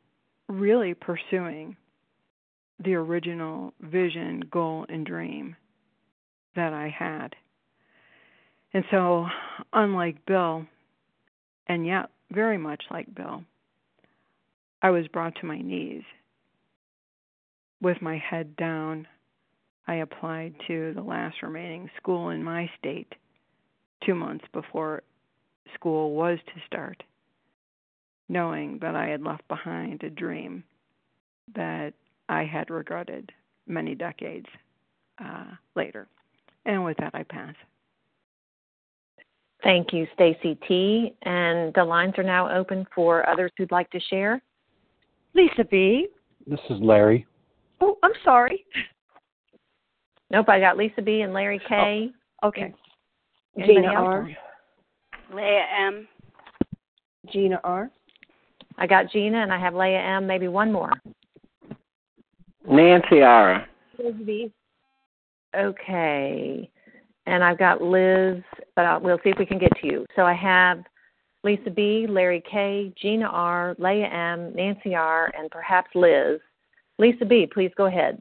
[0.49, 1.77] really pursuing
[2.85, 5.57] the original vision, goal, and dream
[6.55, 7.35] that I had.
[8.77, 9.27] And so,
[9.73, 10.67] unlike Bill,
[11.67, 13.43] and yet very much like Bill,
[14.83, 16.03] I was brought to my knees.
[17.81, 19.07] With my head down,
[19.89, 23.15] I applied to the last remaining school in my state
[24.05, 25.03] two months before
[25.73, 27.03] school was to start,
[28.29, 30.65] knowing that I had left behind a dream
[31.55, 31.95] that
[32.29, 33.33] I had regretted
[33.67, 34.49] many decades
[35.19, 36.09] uh, later.
[36.67, 37.55] And with that, I pass.
[39.63, 41.15] Thank you, Stacy T.
[41.23, 44.41] And the lines are now open for others who'd like to share.
[45.35, 46.09] Lisa B.
[46.47, 47.27] This is Larry.
[47.81, 48.65] Oh, I'm sorry.
[50.31, 51.21] Nope, I got Lisa B.
[51.21, 52.11] and Larry K.
[52.43, 52.75] Oh, okay.
[53.57, 53.97] Anybody Gina else?
[53.97, 54.31] R.
[55.33, 56.09] Leah M.
[57.33, 57.91] Gina R.
[58.79, 60.27] I got Gina and I have Leah M.
[60.27, 60.93] Maybe one more.
[62.69, 63.67] Nancy R.
[65.57, 66.71] Okay.
[67.27, 68.43] And I've got Liz,
[68.75, 70.07] but I'll, we'll see if we can get to you.
[70.15, 70.85] So I have
[71.43, 76.41] Lisa B., Larry K., Gina R., Leah M., Nancy R., and perhaps Liz.
[76.99, 78.21] Lisa B., please go ahead.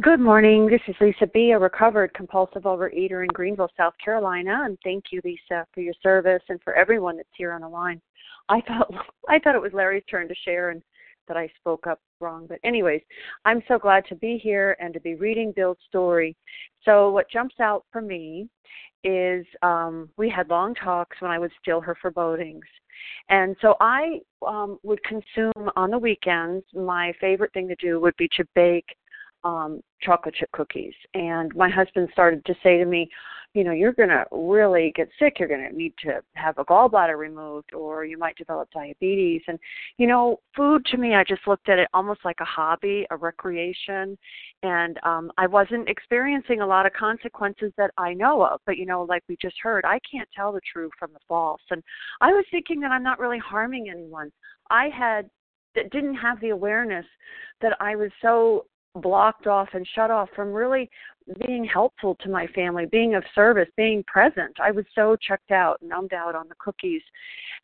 [0.00, 0.68] Good morning.
[0.68, 5.20] This is Lisa B., a recovered compulsive overeater in Greenville, South Carolina, and thank you,
[5.24, 8.00] Lisa, for your service and for everyone that's here on the line.
[8.48, 8.90] I thought
[9.28, 10.82] I thought it was Larry's turn to share and
[11.26, 13.02] that I spoke up wrong, but anyways,
[13.44, 16.36] I'm so glad to be here and to be reading Bill's story.
[16.84, 18.48] So what jumps out for me
[19.04, 22.64] is um we had long talks when I would steal her forebodings.
[23.28, 28.16] And so I um would consume on the weekends my favorite thing to do would
[28.16, 28.96] be to bake
[29.44, 30.94] um chocolate chip cookies.
[31.14, 33.08] And my husband started to say to me
[33.54, 35.38] you know you're going to really get sick.
[35.38, 39.42] You're going to need to have a gallbladder removed or you might develop diabetes.
[39.48, 39.58] And
[39.96, 43.16] you know food to me i just looked at it almost like a hobby a
[43.16, 44.18] recreation.
[44.62, 48.60] And um i wasn't experiencing a lot of consequences that i know of.
[48.66, 51.62] But you know like we just heard i can't tell the true from the false.
[51.70, 51.82] And
[52.20, 54.30] i was thinking that i'm not really harming anyone.
[54.70, 55.30] I had
[55.74, 57.06] that didn't have the awareness
[57.60, 60.90] that i was so blocked off and shut off from really
[61.46, 64.56] being helpful to my family, being of service, being present.
[64.60, 67.02] I was so checked out, numbed out on the cookies.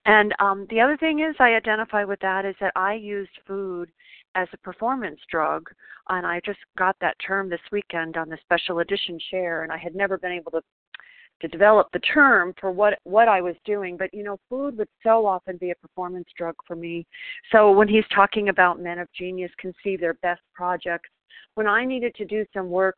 [0.07, 3.91] And um the other thing is I identify with that is that I used food
[4.35, 5.71] as a performance drug
[6.09, 9.79] and I just got that term this weekend on the special edition share and I
[9.79, 10.61] had never been able to
[11.41, 14.89] to develop the term for what what I was doing but you know food would
[15.03, 17.07] so often be a performance drug for me
[17.51, 21.11] so when he's talking about men of genius conceive their best projects
[21.55, 22.97] when I needed to do some work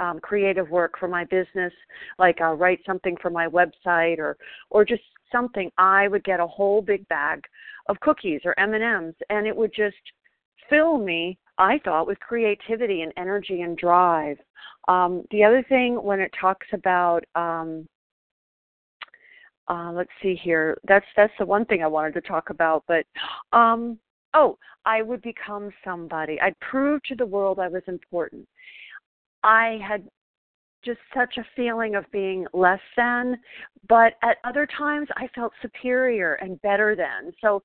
[0.00, 1.72] um, creative work for my business,
[2.18, 4.36] like uh, write something for my website or
[4.70, 7.42] or just something, I would get a whole big bag
[7.88, 9.96] of cookies or M and M's, and it would just
[10.70, 11.38] fill me.
[11.58, 14.38] I thought with creativity and energy and drive.
[14.86, 17.86] Um, the other thing when it talks about um,
[19.68, 20.78] uh, let's see here.
[20.86, 22.84] That's that's the one thing I wanted to talk about.
[22.88, 23.04] But
[23.52, 23.98] um,
[24.34, 26.40] oh, I would become somebody.
[26.40, 28.46] I'd prove to the world I was important.
[29.42, 30.08] I had
[30.84, 33.36] just such a feeling of being less than,
[33.88, 37.32] but at other times I felt superior and better than.
[37.40, 37.62] So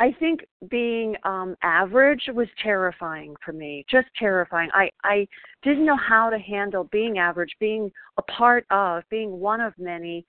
[0.00, 0.40] I think
[0.70, 4.70] being um average was terrifying for me, just terrifying.
[4.72, 5.26] I I
[5.62, 10.24] didn't know how to handle being average, being a part of, being one of many,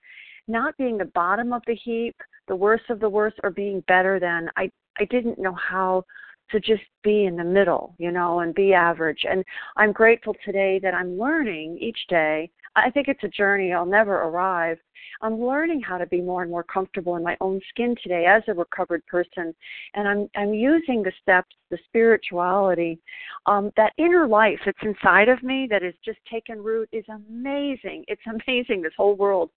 [0.48, 2.16] not being the bottom of the heap,
[2.50, 4.50] the worst of the worst or being better than.
[4.56, 6.04] I I didn't know how
[6.50, 9.24] to just be in the middle, you know, and be average.
[9.30, 9.44] And
[9.76, 12.50] I'm grateful today that I'm learning each day.
[12.74, 14.78] I think it's a journey, I'll never arrive.
[15.22, 18.42] I'm learning how to be more and more comfortable in my own skin today as
[18.48, 19.54] a recovered person.
[19.94, 22.98] And I'm I'm using the steps, the spirituality,
[23.46, 28.04] um, that inner life that's inside of me that has just taken root is amazing.
[28.08, 29.50] It's amazing, this whole world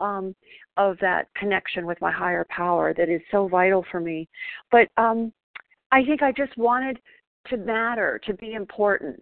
[0.00, 0.34] um,
[0.76, 4.28] of that connection with my higher power that is so vital for me.
[4.70, 5.32] But um,
[5.92, 6.98] I think I just wanted
[7.48, 9.20] to matter, to be important.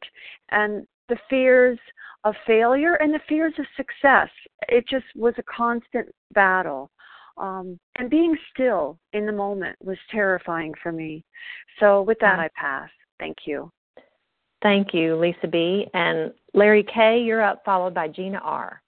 [0.51, 1.79] And the fears
[2.25, 4.29] of failure and the fears of success,
[4.69, 6.91] it just was a constant battle.
[7.37, 11.25] Um, and being still in the moment was terrifying for me.
[11.79, 12.91] So, with that, I pass.
[13.21, 13.71] Thank you.
[14.61, 15.87] Thank you, Lisa B.
[15.95, 18.83] And Larry K., you're up, followed by Gina R.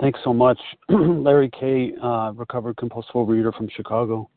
[0.00, 4.30] Thanks so much, Larry K., uh, recovered compulsive reader from Chicago.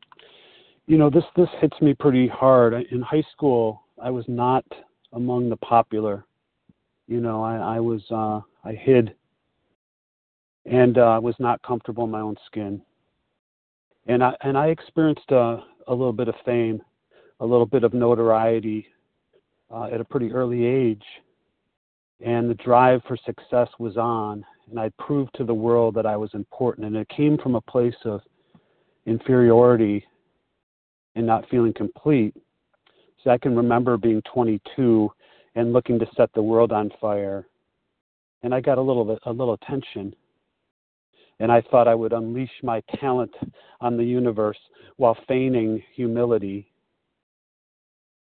[0.87, 2.73] You know, this this hits me pretty hard.
[2.91, 4.65] In high school, I was not
[5.13, 6.25] among the popular.
[7.07, 9.15] You know, I, I was uh, I hid
[10.65, 12.81] and uh, was not comfortable in my own skin.
[14.07, 15.57] And I and I experienced uh,
[15.87, 16.81] a little bit of fame,
[17.39, 18.85] a little bit of notoriety,
[19.71, 21.03] uh, at a pretty early age,
[22.23, 26.15] and the drive for success was on, and I proved to the world that I
[26.15, 28.21] was important, and it came from a place of
[29.05, 30.05] inferiority
[31.15, 32.33] and not feeling complete.
[33.23, 35.11] So I can remember being 22
[35.55, 37.45] and looking to set the world on fire,
[38.41, 40.15] and I got a little a little attention,
[41.39, 43.33] and I thought I would unleash my talent
[43.81, 44.57] on the universe
[44.95, 46.72] while feigning humility.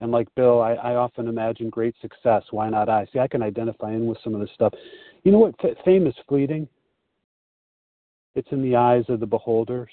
[0.02, 2.42] And like Bill, I, I often imagine great success.
[2.50, 3.06] Why not I?
[3.12, 4.74] See, I can identify in with some of this stuff.
[5.22, 5.54] You know what?
[5.62, 6.66] F- fame is fleeting.
[8.34, 9.92] It's in the eyes of the beholders.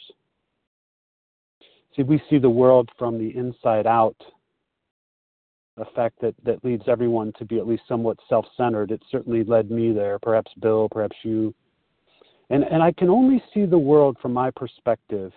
[1.96, 4.16] See, we see the world from the inside out,
[5.78, 8.90] a fact that, that leads everyone to be at least somewhat self centered.
[8.90, 11.54] It certainly led me there, perhaps Bill, perhaps you.
[12.50, 15.32] And, and I can only see the world from my perspective.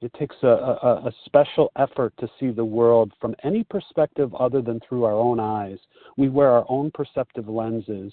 [0.00, 4.62] It takes a, a, a special effort to see the world from any perspective other
[4.62, 5.78] than through our own eyes.
[6.16, 8.12] We wear our own perceptive lenses.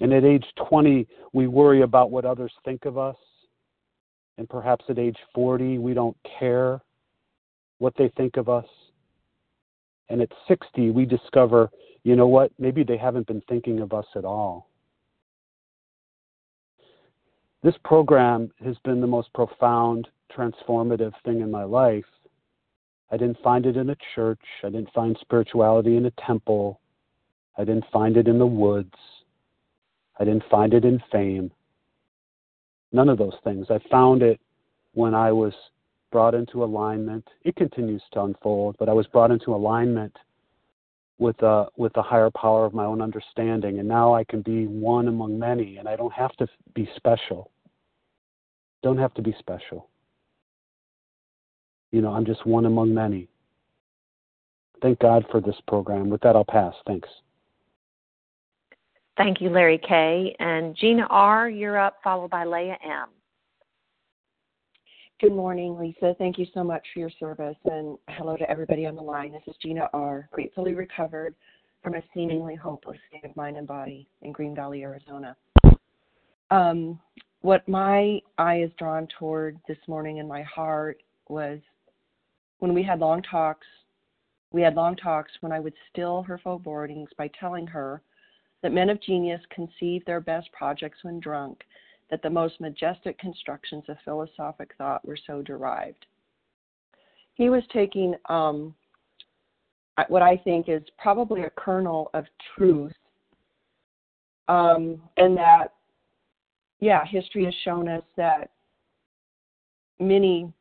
[0.00, 3.16] And at age 20, we worry about what others think of us
[4.38, 6.80] and perhaps at age 40 we don't care
[7.78, 8.64] what they think of us.
[10.08, 11.70] And at 60 we discover,
[12.04, 14.70] you know what, maybe they haven't been thinking of us at all.
[17.62, 22.04] This program has been the most profound, transformative thing in my life.
[23.10, 24.40] I didn't find it in a church.
[24.62, 26.80] I didn't find spirituality in a temple.
[27.56, 28.94] I didn't find it in the woods.
[30.20, 31.50] I didn't find it in fame.
[32.92, 33.66] None of those things.
[33.70, 34.40] I found it
[34.94, 35.52] when I was
[36.12, 37.26] brought into alignment.
[37.44, 40.16] It continues to unfold, but I was brought into alignment
[41.18, 44.66] with a with the higher power of my own understanding, and now I can be
[44.66, 47.50] one among many, and I don't have to be special.
[48.82, 49.88] Don't have to be special.
[51.90, 53.28] You know, I'm just one among many.
[54.80, 56.08] Thank God for this program.
[56.08, 56.74] With that, I'll pass.
[56.86, 57.08] Thanks.
[59.16, 60.36] Thank you, Larry K.
[60.38, 63.08] And Gina R., you're up, followed by Leah M.
[65.20, 66.14] Good morning, Lisa.
[66.16, 67.56] Thank you so much for your service.
[67.64, 69.32] And hello to everybody on the line.
[69.32, 71.34] This is Gina R., gratefully recovered
[71.82, 75.36] from a seemingly hopeless state of mind and body in Green Valley, Arizona.
[76.52, 77.00] Um,
[77.40, 81.58] what my eye is drawn toward this morning in my heart was
[82.60, 83.66] when we had long talks.
[84.52, 88.02] We had long talks when I would still her forebodings by telling her
[88.62, 91.64] that men of genius conceive their best projects when drunk,
[92.10, 96.06] that the most majestic constructions of philosophic thought were so derived.
[97.34, 98.74] He was taking um,
[100.08, 102.24] what I think is probably a kernel of
[102.56, 102.92] truth,
[104.48, 105.74] um, and that,
[106.80, 108.50] yeah, history has shown us that
[110.00, 110.52] many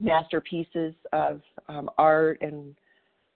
[0.00, 2.74] masterpieces of um, art and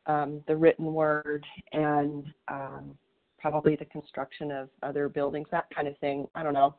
[0.06, 2.96] um, the written word and um,
[3.38, 6.26] probably the construction of other buildings, that kind of thing.
[6.34, 6.74] I don't know.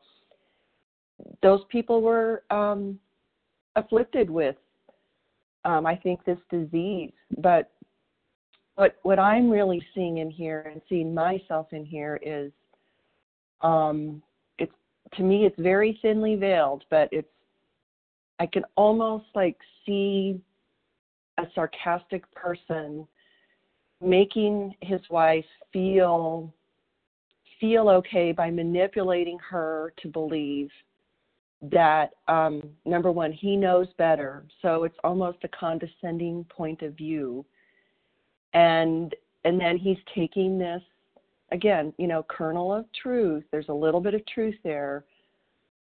[1.42, 3.00] Those people were um,
[3.76, 4.56] afflicted with,
[5.66, 7.12] um, I think, this disease.
[7.38, 7.72] But
[8.76, 12.52] what what I'm really seeing in here and seeing myself in here is,
[13.62, 14.22] um,
[14.58, 14.74] it's
[15.16, 17.28] to me it's very thinly veiled, but it's
[18.40, 20.42] I can almost like see
[21.38, 23.08] a sarcastic person
[24.02, 26.54] making his wife feel
[27.60, 30.70] feel okay by manipulating her to believe
[31.62, 34.46] that um number one he knows better.
[34.62, 37.46] So it's almost a condescending point of view.
[38.54, 40.82] And and then he's taking this
[41.52, 43.44] again you know kernel of truth.
[43.52, 45.06] There's a little bit of truth there.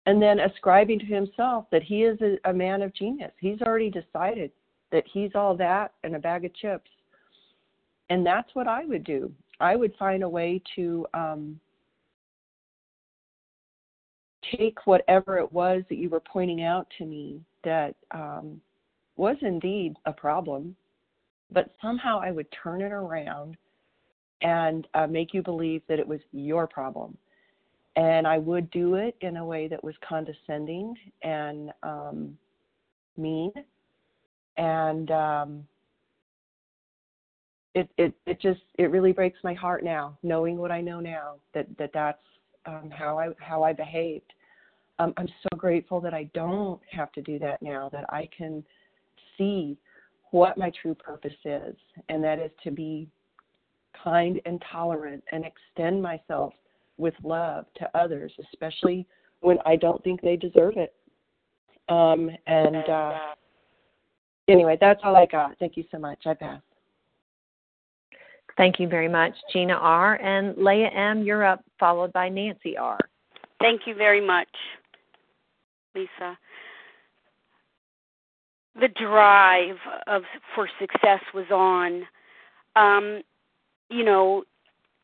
[0.06, 3.32] And then ascribing to himself that he is a, a man of genius.
[3.40, 4.50] He's already decided
[4.92, 6.90] that he's all that and a bag of chips.
[8.10, 9.32] And that's what I would do.
[9.60, 11.58] I would find a way to um,
[14.56, 18.60] take whatever it was that you were pointing out to me that um,
[19.16, 20.74] was indeed a problem,
[21.50, 23.56] but somehow I would turn it around
[24.42, 27.16] and uh, make you believe that it was your problem.
[27.96, 32.36] And I would do it in a way that was condescending and um,
[33.16, 33.52] mean
[34.56, 35.66] and um,
[37.74, 41.36] it it it just it really breaks my heart now knowing what I know now
[41.54, 42.22] that that that's
[42.66, 44.32] um, how I how I behaved.
[44.98, 47.88] Um, I'm so grateful that I don't have to do that now.
[47.90, 48.64] That I can
[49.36, 49.76] see
[50.30, 51.76] what my true purpose is,
[52.08, 53.08] and that is to be
[54.02, 56.52] kind and tolerant and extend myself
[56.96, 59.06] with love to others, especially
[59.40, 60.94] when I don't think they deserve it.
[61.88, 63.18] Um, and uh,
[64.48, 65.58] anyway, that's all I got.
[65.58, 66.26] Thank you so much.
[66.26, 66.60] I pass.
[68.56, 70.14] Thank you very much, Gina R.
[70.16, 72.98] And Leah M., you're up, followed by Nancy R.
[73.60, 74.48] Thank you very much,
[75.94, 76.38] Lisa.
[78.80, 79.76] The drive
[80.06, 80.22] of
[80.54, 82.06] for success was on.
[82.76, 83.22] Um,
[83.88, 84.44] you know,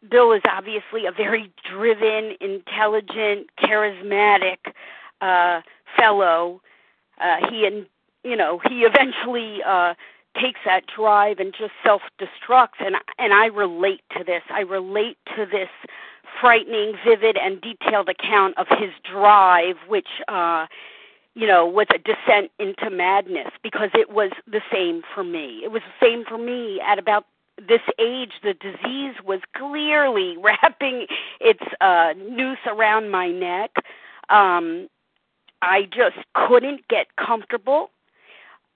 [0.08, 4.58] Bill is obviously a very driven, intelligent, charismatic
[5.20, 5.60] uh,
[5.96, 6.60] fellow.
[7.20, 7.86] Uh, he and
[8.24, 9.94] you know he eventually uh,
[10.40, 14.42] takes that drive and just self destructs, and and I relate to this.
[14.50, 15.68] I relate to this
[16.40, 20.08] frightening, vivid, and detailed account of his drive, which.
[20.28, 20.66] uh
[21.34, 25.60] you know, was a descent into madness because it was the same for me.
[25.62, 27.24] It was the same for me at about
[27.68, 31.06] this age, the disease was clearly wrapping
[31.40, 33.70] its uh, noose around my neck.
[34.28, 34.88] Um,
[35.62, 37.90] I just couldn't get comfortable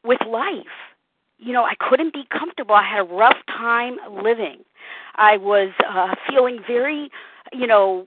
[0.04, 0.93] with life.
[1.38, 2.74] You know, I couldn't be comfortable.
[2.74, 4.64] I had a rough time living.
[5.16, 7.10] I was uh, feeling very,
[7.52, 8.06] you know,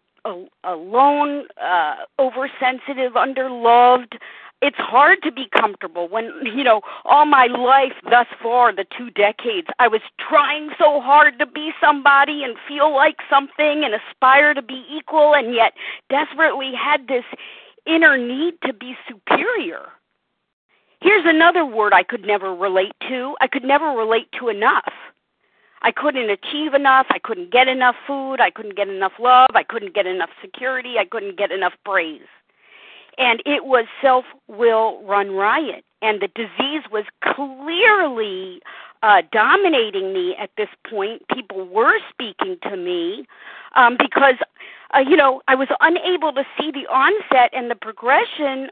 [0.64, 4.18] alone, uh, oversensitive, underloved
[4.62, 9.10] it's hard to be comfortable when you know all my life thus far the two
[9.12, 14.54] decades i was trying so hard to be somebody and feel like something and aspire
[14.54, 15.74] to be equal and yet
[16.10, 17.26] desperately had this
[17.86, 19.90] inner need to be superior
[21.02, 24.94] here's another word i could never relate to i could never relate to enough
[25.84, 27.06] I couldn't achieve enough.
[27.12, 28.42] I couldn't get enough food.
[28.42, 29.52] I couldn't get enough love.
[29.54, 30.96] I couldn't get enough security.
[30.98, 32.26] I couldn't get enough praise
[33.18, 38.62] and it was self will run riot and the disease was clearly
[39.04, 43.26] uh, dominating me at this point people were speaking to me
[43.76, 44.36] um, because
[44.96, 48.70] uh, you know i was unable to see the onset and the progression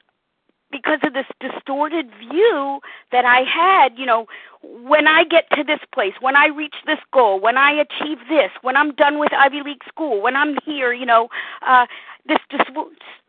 [0.71, 2.79] because of this distorted view
[3.11, 4.27] that I had, you know,
[4.63, 8.51] when I get to this place, when I reach this goal, when I achieve this,
[8.61, 11.29] when I'm done with Ivy League school, when I'm here, you know,
[11.65, 11.85] uh
[12.27, 12.61] this dis-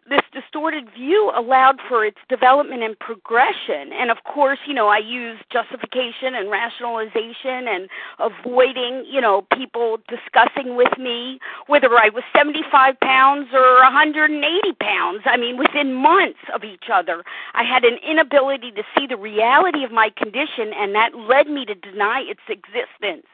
[0.09, 3.93] this distorted view allowed for its development and progression.
[3.93, 7.89] And of course, you know, I use justification and rationalization and
[8.19, 15.23] avoiding, you know, people discussing with me whether I was 75 pounds or 180 pounds.
[15.25, 19.85] I mean, within months of each other, I had an inability to see the reality
[19.85, 23.27] of my condition, and that led me to deny its existence.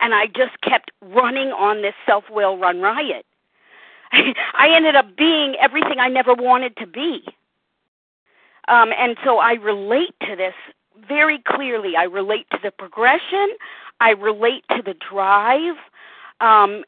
[0.00, 3.26] And I just kept running on this self will run riot.
[4.12, 7.24] I ended up being everything I never wanted to be.
[8.68, 10.54] Um, and so I relate to this
[11.08, 11.96] very clearly.
[11.96, 13.50] I relate to the progression.
[14.00, 15.76] I relate to the drive.
[16.40, 16.84] Um,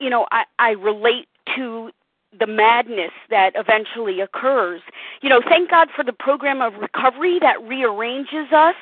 [0.00, 1.90] you know, I, I relate to
[2.38, 4.80] the madness that eventually occurs.
[5.20, 8.76] You know, thank God for the program of recovery that rearranges us,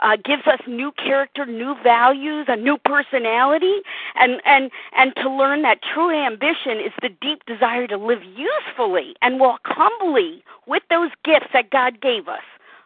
[0.00, 3.80] uh, gives us new character, new values, a new personality,
[4.16, 9.14] and and and to learn that true ambition is the deep desire to live usefully
[9.22, 12.42] and walk humbly with those gifts that God gave us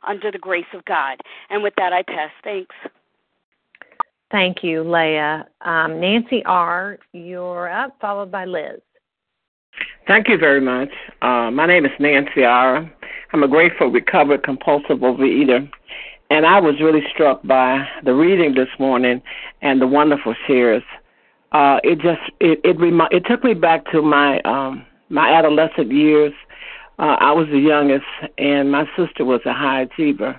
[0.06, 1.20] under the grace of God.
[1.50, 2.30] And with that, I pass.
[2.42, 2.74] Thanks.
[4.30, 5.46] Thank you, Leah.
[5.60, 8.80] Um, Nancy R., you're up, followed by Liz.
[10.06, 10.90] Thank you very much.
[11.22, 12.90] Uh, my name is Nancy Ara.
[13.32, 15.66] I'm a grateful recovered compulsive overeater,
[16.28, 19.22] and I was really struck by the reading this morning
[19.62, 20.82] and the wonderful shares.
[21.52, 25.90] Uh, it just it it, remi- it took me back to my um, my adolescent
[25.90, 26.34] years.
[26.98, 28.04] Uh, I was the youngest,
[28.36, 30.38] and my sister was a high achiever,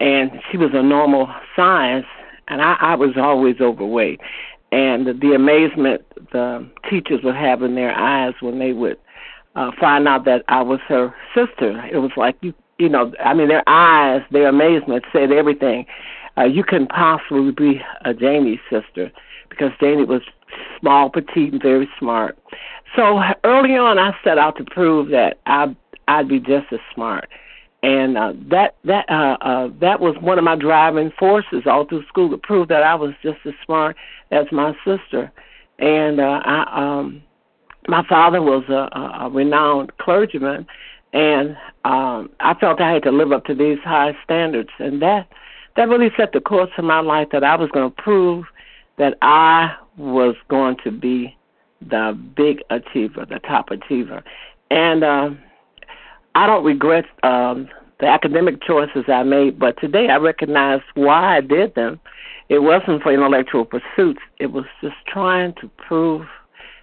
[0.00, 2.04] and she was a normal size,
[2.48, 4.20] and I, I was always overweight
[4.72, 6.02] and the amazement
[6.32, 8.98] the teachers would have in their eyes when they would
[9.56, 11.84] uh, find out that I was her sister.
[11.92, 15.86] It was like you, you know, I mean, their eyes, their amazement said everything.
[16.38, 19.10] Uh, you couldn't possibly be a Jamie's sister
[19.48, 20.22] because Jamie was
[20.78, 22.38] small, petite, and very smart.
[22.96, 25.74] So early on, I set out to prove that I
[26.08, 27.28] I'd be just as smart
[27.82, 32.04] and uh, that that uh, uh, that was one of my driving forces all through
[32.06, 33.96] school to prove that I was just as smart
[34.30, 35.30] as my sister.
[35.78, 37.22] And uh, I, um,
[37.88, 40.66] my father was a, a renowned clergyman,
[41.12, 45.28] and um, I felt I had to live up to these high standards, and that
[45.76, 48.44] that really set the course of my life that I was going to prove
[48.98, 51.36] that I was going to be
[51.80, 54.22] the big achiever, the top achiever,
[54.70, 55.04] and.
[55.04, 55.30] Uh,
[56.34, 57.68] I don't regret um,
[57.98, 62.00] the academic choices I made, but today I recognize why I did them.
[62.50, 64.20] It wasn't for intellectual pursuits.
[64.40, 66.26] It was just trying to prove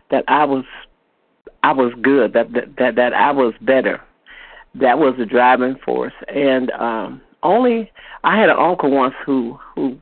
[0.10, 0.64] that I was
[1.62, 4.02] I was good, that that that I was better.
[4.76, 6.14] That was the driving force.
[6.30, 7.92] And um only
[8.24, 9.98] I had an uncle once who who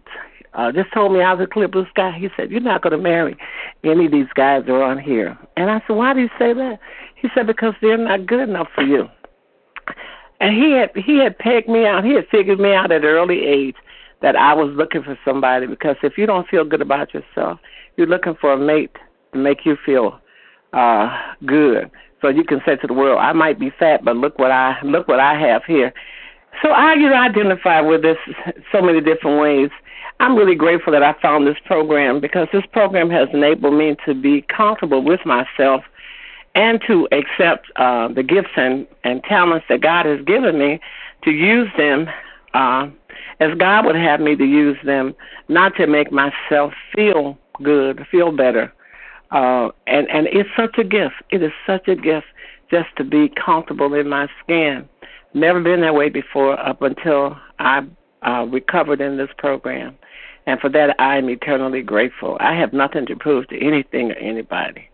[0.54, 2.16] uh, just told me I was a clear blue sky.
[2.18, 3.36] He said, "You're not going to marry
[3.84, 6.80] any of these guys around here." And I said, "Why do you say that?"
[7.16, 9.10] He said, "Because they're not good enough for you."
[10.40, 12.06] And he had he had pegged me out.
[12.06, 13.76] He had figured me out at an early age
[14.22, 15.68] that I was looking for somebody.
[15.68, 17.60] Because if you don't feel good about yourself,
[17.98, 18.96] you're looking for a mate
[19.34, 20.20] to make you feel
[20.74, 21.90] uh good.
[22.22, 24.78] So you can say to the world, "I might be fat, but look what I
[24.84, 25.94] look what I have here."
[26.62, 28.18] So I you know identify with this
[28.72, 29.70] so many different ways.
[30.20, 34.14] I'm really grateful that I found this program because this program has enabled me to
[34.14, 35.84] be comfortable with myself
[36.56, 40.80] and to accept uh, the gifts and, and talents that God has given me
[41.26, 42.08] to use them
[42.54, 42.88] uh,
[43.40, 45.16] as God would have me to use them,
[45.48, 48.74] not to make myself feel good, feel better.
[49.32, 51.16] Uh, and and it's such a gift.
[51.32, 52.28] It is such a gift
[52.70, 54.88] just to be comfortable in my skin.
[55.34, 57.86] Never been that way before up until I
[58.26, 59.98] uh, recovered in this program.
[60.48, 62.38] And for that, I am eternally grateful.
[62.40, 64.90] I have nothing to prove to anything or anybody.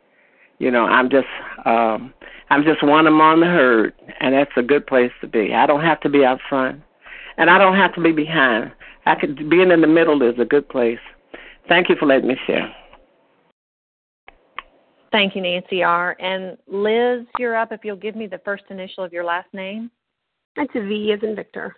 [0.59, 1.27] You know, I'm just,
[1.65, 2.13] um,
[2.49, 5.53] I'm just one among the herd, and that's a good place to be.
[5.53, 6.81] I don't have to be out front,
[7.37, 8.71] and I don't have to be behind.
[9.05, 10.99] I could being in the middle is a good place.
[11.67, 12.73] Thank you for letting me share.
[15.11, 16.15] Thank you, Nancy R.
[16.19, 17.71] And Liz, you're up.
[17.71, 19.91] If you'll give me the first initial of your last name.
[20.55, 21.75] That's V as in Victor.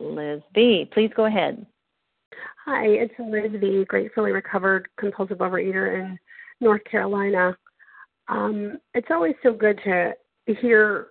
[0.00, 0.88] Liz V.
[0.92, 1.64] Please go ahead.
[2.64, 3.84] Hi, it's Liz V.
[3.86, 6.18] Gratefully recovered compulsive overeater in
[6.60, 7.56] North Carolina.
[8.28, 10.14] Um, it's always so good to
[10.46, 11.08] hear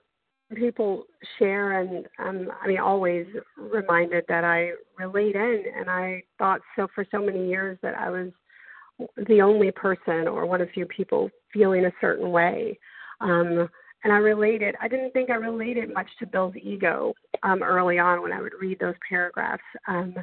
[0.55, 1.05] people
[1.37, 3.25] share, and um, I mean, always
[3.57, 8.09] reminded that I relate in, and I thought so for so many years that I
[8.09, 8.31] was
[9.27, 12.77] the only person or one of few people feeling a certain way.
[13.19, 13.67] Um,
[14.03, 14.75] and I related.
[14.81, 18.53] I didn't think I related much to Bill's ego um, early on when I would
[18.59, 19.61] read those paragraphs.
[19.87, 20.15] Um,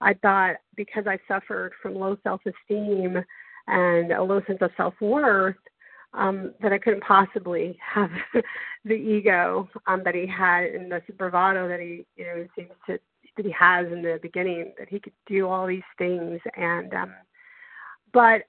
[0.00, 3.16] I thought because I suffered from low self-esteem
[3.66, 5.56] and a low sense of self-worth
[6.14, 8.10] um, that I couldn't possibly have
[8.84, 12.98] the ego um, that he had and the bravado that he you know seems to
[13.36, 17.12] that he has in the beginning that he could do all these things and um,
[18.12, 18.42] but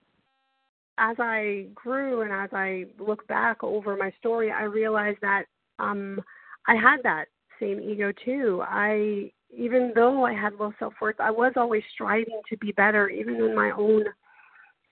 [0.98, 5.44] as I grew and as I look back over my story, I realized that
[5.80, 6.22] um,
[6.68, 7.26] I had that
[7.60, 8.64] same ego too.
[8.66, 13.10] I, even though I had low self worth, I was always striving to be better,
[13.10, 14.06] even in my own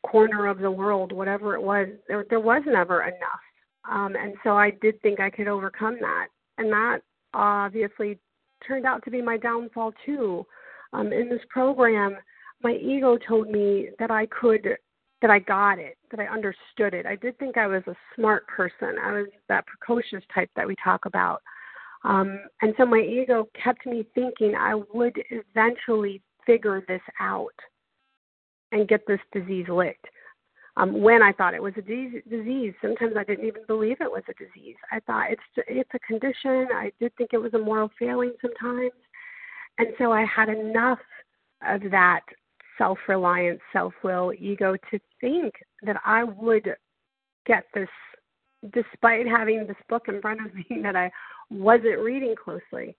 [0.04, 1.88] corner of the world, whatever it was.
[2.08, 3.44] There, there was never enough,
[3.90, 6.28] um, and so I did think I could overcome that,
[6.58, 7.00] and that
[7.34, 8.20] obviously
[8.68, 10.46] turned out to be my downfall too.
[10.94, 12.18] Um, in this program,
[12.62, 14.78] my ego told me that I could
[15.22, 17.06] that I got it, that I understood it.
[17.06, 18.98] I did think I was a smart person.
[19.02, 21.42] I was that precocious type that we talk about.
[22.04, 27.56] Um, and so my ego kept me thinking I would eventually figure this out
[28.74, 30.08] and get this disease licked.
[30.76, 34.24] Um, when I thought it was a disease, sometimes I didn't even believe it was
[34.28, 34.76] a disease.
[34.92, 36.68] I thought it's it's a condition.
[36.74, 38.92] I did think it was a moral failing sometimes,
[39.78, 41.00] and so I had enough
[41.68, 42.22] of that
[42.80, 45.54] self reliance, self will, ego to think
[45.84, 46.76] that I would
[47.46, 47.90] get this
[48.74, 51.12] despite having this book in front of me that I
[51.52, 52.96] wasn't reading closely.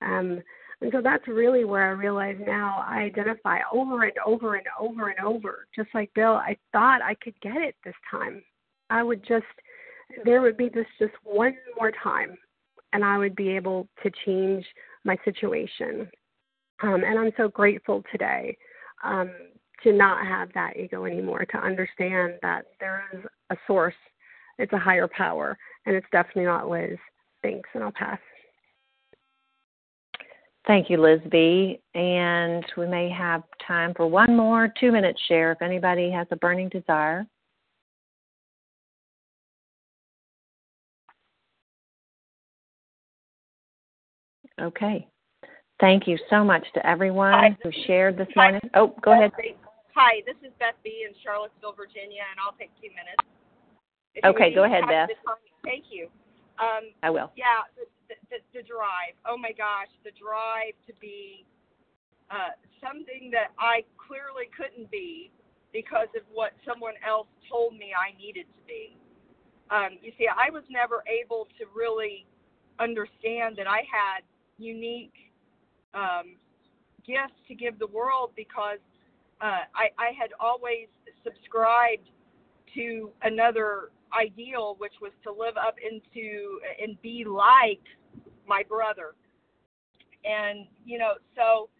[0.00, 0.40] Um,
[0.80, 5.08] and so that's really where I realize now I identify over and over and over
[5.08, 5.66] and over.
[5.76, 8.42] Just like Bill, I thought I could get it this time.
[8.88, 9.44] I would just,
[10.24, 12.36] there would be this just one more time,
[12.92, 14.64] and I would be able to change
[15.04, 16.08] my situation.
[16.82, 18.56] Um, and I'm so grateful today
[19.04, 19.30] um,
[19.82, 23.20] to not have that ego anymore, to understand that there is
[23.50, 23.94] a source,
[24.58, 26.98] it's a higher power, and it's definitely not Liz.
[27.42, 28.18] Thanks, and I'll pass.
[30.66, 31.80] Thank you, Liz V.
[31.94, 36.36] And we may have time for one more two minute share if anybody has a
[36.36, 37.26] burning desire.
[44.60, 45.06] Okay.
[45.80, 47.56] Thank you so much to everyone Hi.
[47.62, 48.60] who shared this morning.
[48.74, 49.32] Oh, go ahead.
[49.96, 51.06] Hi, this is Beth B.
[51.08, 53.24] in Charlottesville, Virginia, and I'll take two minutes.
[54.24, 55.08] okay, go ahead, Beth.
[55.64, 56.08] Thank you.
[56.60, 57.32] Um, I will.
[57.34, 57.64] Yeah,
[58.30, 59.18] the, the, drive.
[59.26, 61.44] Oh my gosh, the drive to be
[62.30, 65.30] uh, something that I clearly couldn't be
[65.72, 68.96] because of what someone else told me I needed to be.
[69.70, 72.26] Um, you see, I was never able to really
[72.78, 74.26] understand that I had
[74.58, 75.14] unique
[75.94, 76.34] um,
[77.06, 78.82] gifts to give the world because
[79.40, 80.88] uh, I, I had always
[81.24, 82.08] subscribed
[82.74, 87.82] to another ideal, which was to live up into and be like
[88.50, 89.14] my brother.
[90.26, 91.70] And, you know, so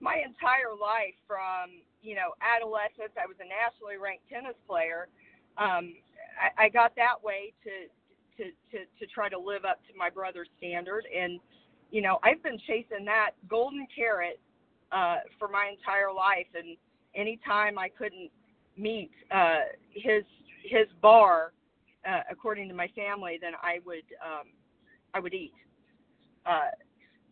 [0.00, 5.08] my entire life from you know adolescence i was a nationally ranked tennis player
[5.58, 5.96] um
[6.36, 7.88] i, I got that way to,
[8.36, 11.04] to to to try to live up to my brother's standard.
[11.08, 11.40] And
[11.90, 14.38] you know i've been chasing that golden carrot
[14.92, 16.46] uh for my entire life.
[16.54, 16.76] And
[17.14, 18.30] anytime i couldn't
[18.76, 20.24] meet uh his
[20.62, 21.52] his bar
[22.06, 24.48] uh according to my family then i would um
[25.14, 25.54] i would eat
[26.46, 26.70] uh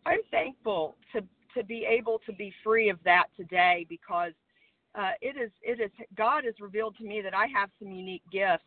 [0.05, 1.21] i'm thankful to
[1.55, 4.33] to be able to be free of that today because
[4.97, 8.23] uh, it is it is God has revealed to me that I have some unique
[8.31, 8.63] gifts,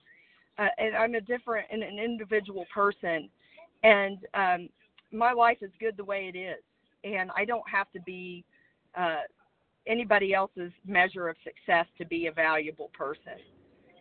[0.58, 3.28] uh, and I'm a different and an individual person,
[3.82, 4.68] and um,
[5.12, 6.62] my life is good the way it is,
[7.04, 8.44] and I don't have to be
[8.94, 9.22] uh,
[9.86, 13.40] anybody else's measure of success to be a valuable person.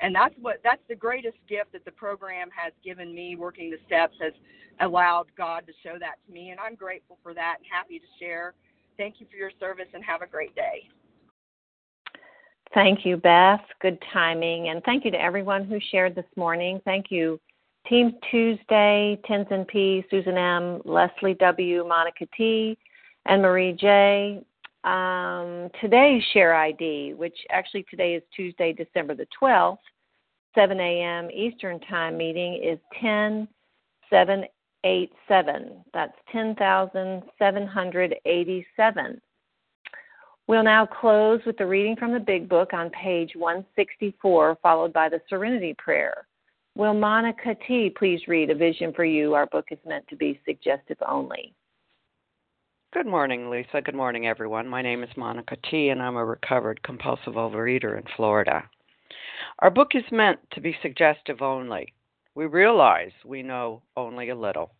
[0.01, 3.35] And that's what that's the greatest gift that the program has given me.
[3.35, 4.33] Working the steps has
[4.79, 8.05] allowed God to show that to me, and I'm grateful for that and happy to
[8.19, 8.53] share
[8.97, 10.89] Thank you for your service and have a great day.
[12.73, 13.61] Thank you, Beth.
[13.81, 14.69] Good timing.
[14.69, 16.81] And thank you to everyone who shared this morning.
[16.83, 17.39] Thank you,
[17.87, 22.77] Team Tuesday, Tenzin P, Susan M, Leslie W, Monica T,
[23.25, 24.43] and Marie J.
[24.83, 29.77] Um, today's share ID, which actually today is Tuesday, December the 12th,
[30.55, 31.29] 7 a.m.
[31.31, 33.47] Eastern Time meeting is 10
[34.09, 34.45] 7
[34.83, 35.83] eight seven.
[35.93, 39.21] That's ten thousand seven hundred eighty seven.
[40.47, 45.09] We'll now close with the reading from the Big Book on page 164, followed by
[45.09, 46.25] the Serenity Prayer.
[46.75, 47.89] Will Monica T.
[47.97, 49.33] please read A Vision for You?
[49.33, 51.53] Our book is meant to be suggestive only.
[52.93, 53.81] Good morning, Lisa.
[53.81, 54.65] Good morning, everyone.
[54.65, 58.63] My name is Monica T., and I'm a recovered compulsive overeater in Florida.
[59.59, 61.93] Our book is meant to be suggestive only.
[62.33, 64.71] We realize we know only a little.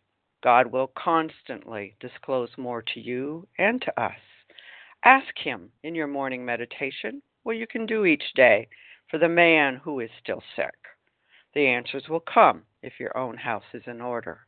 [0.42, 4.18] God will constantly disclose more to you and to us.
[5.04, 8.68] Ask Him in your morning meditation what you can do each day
[9.10, 10.74] for the man who is still sick.
[11.52, 14.47] The answers will come if your own house is in order.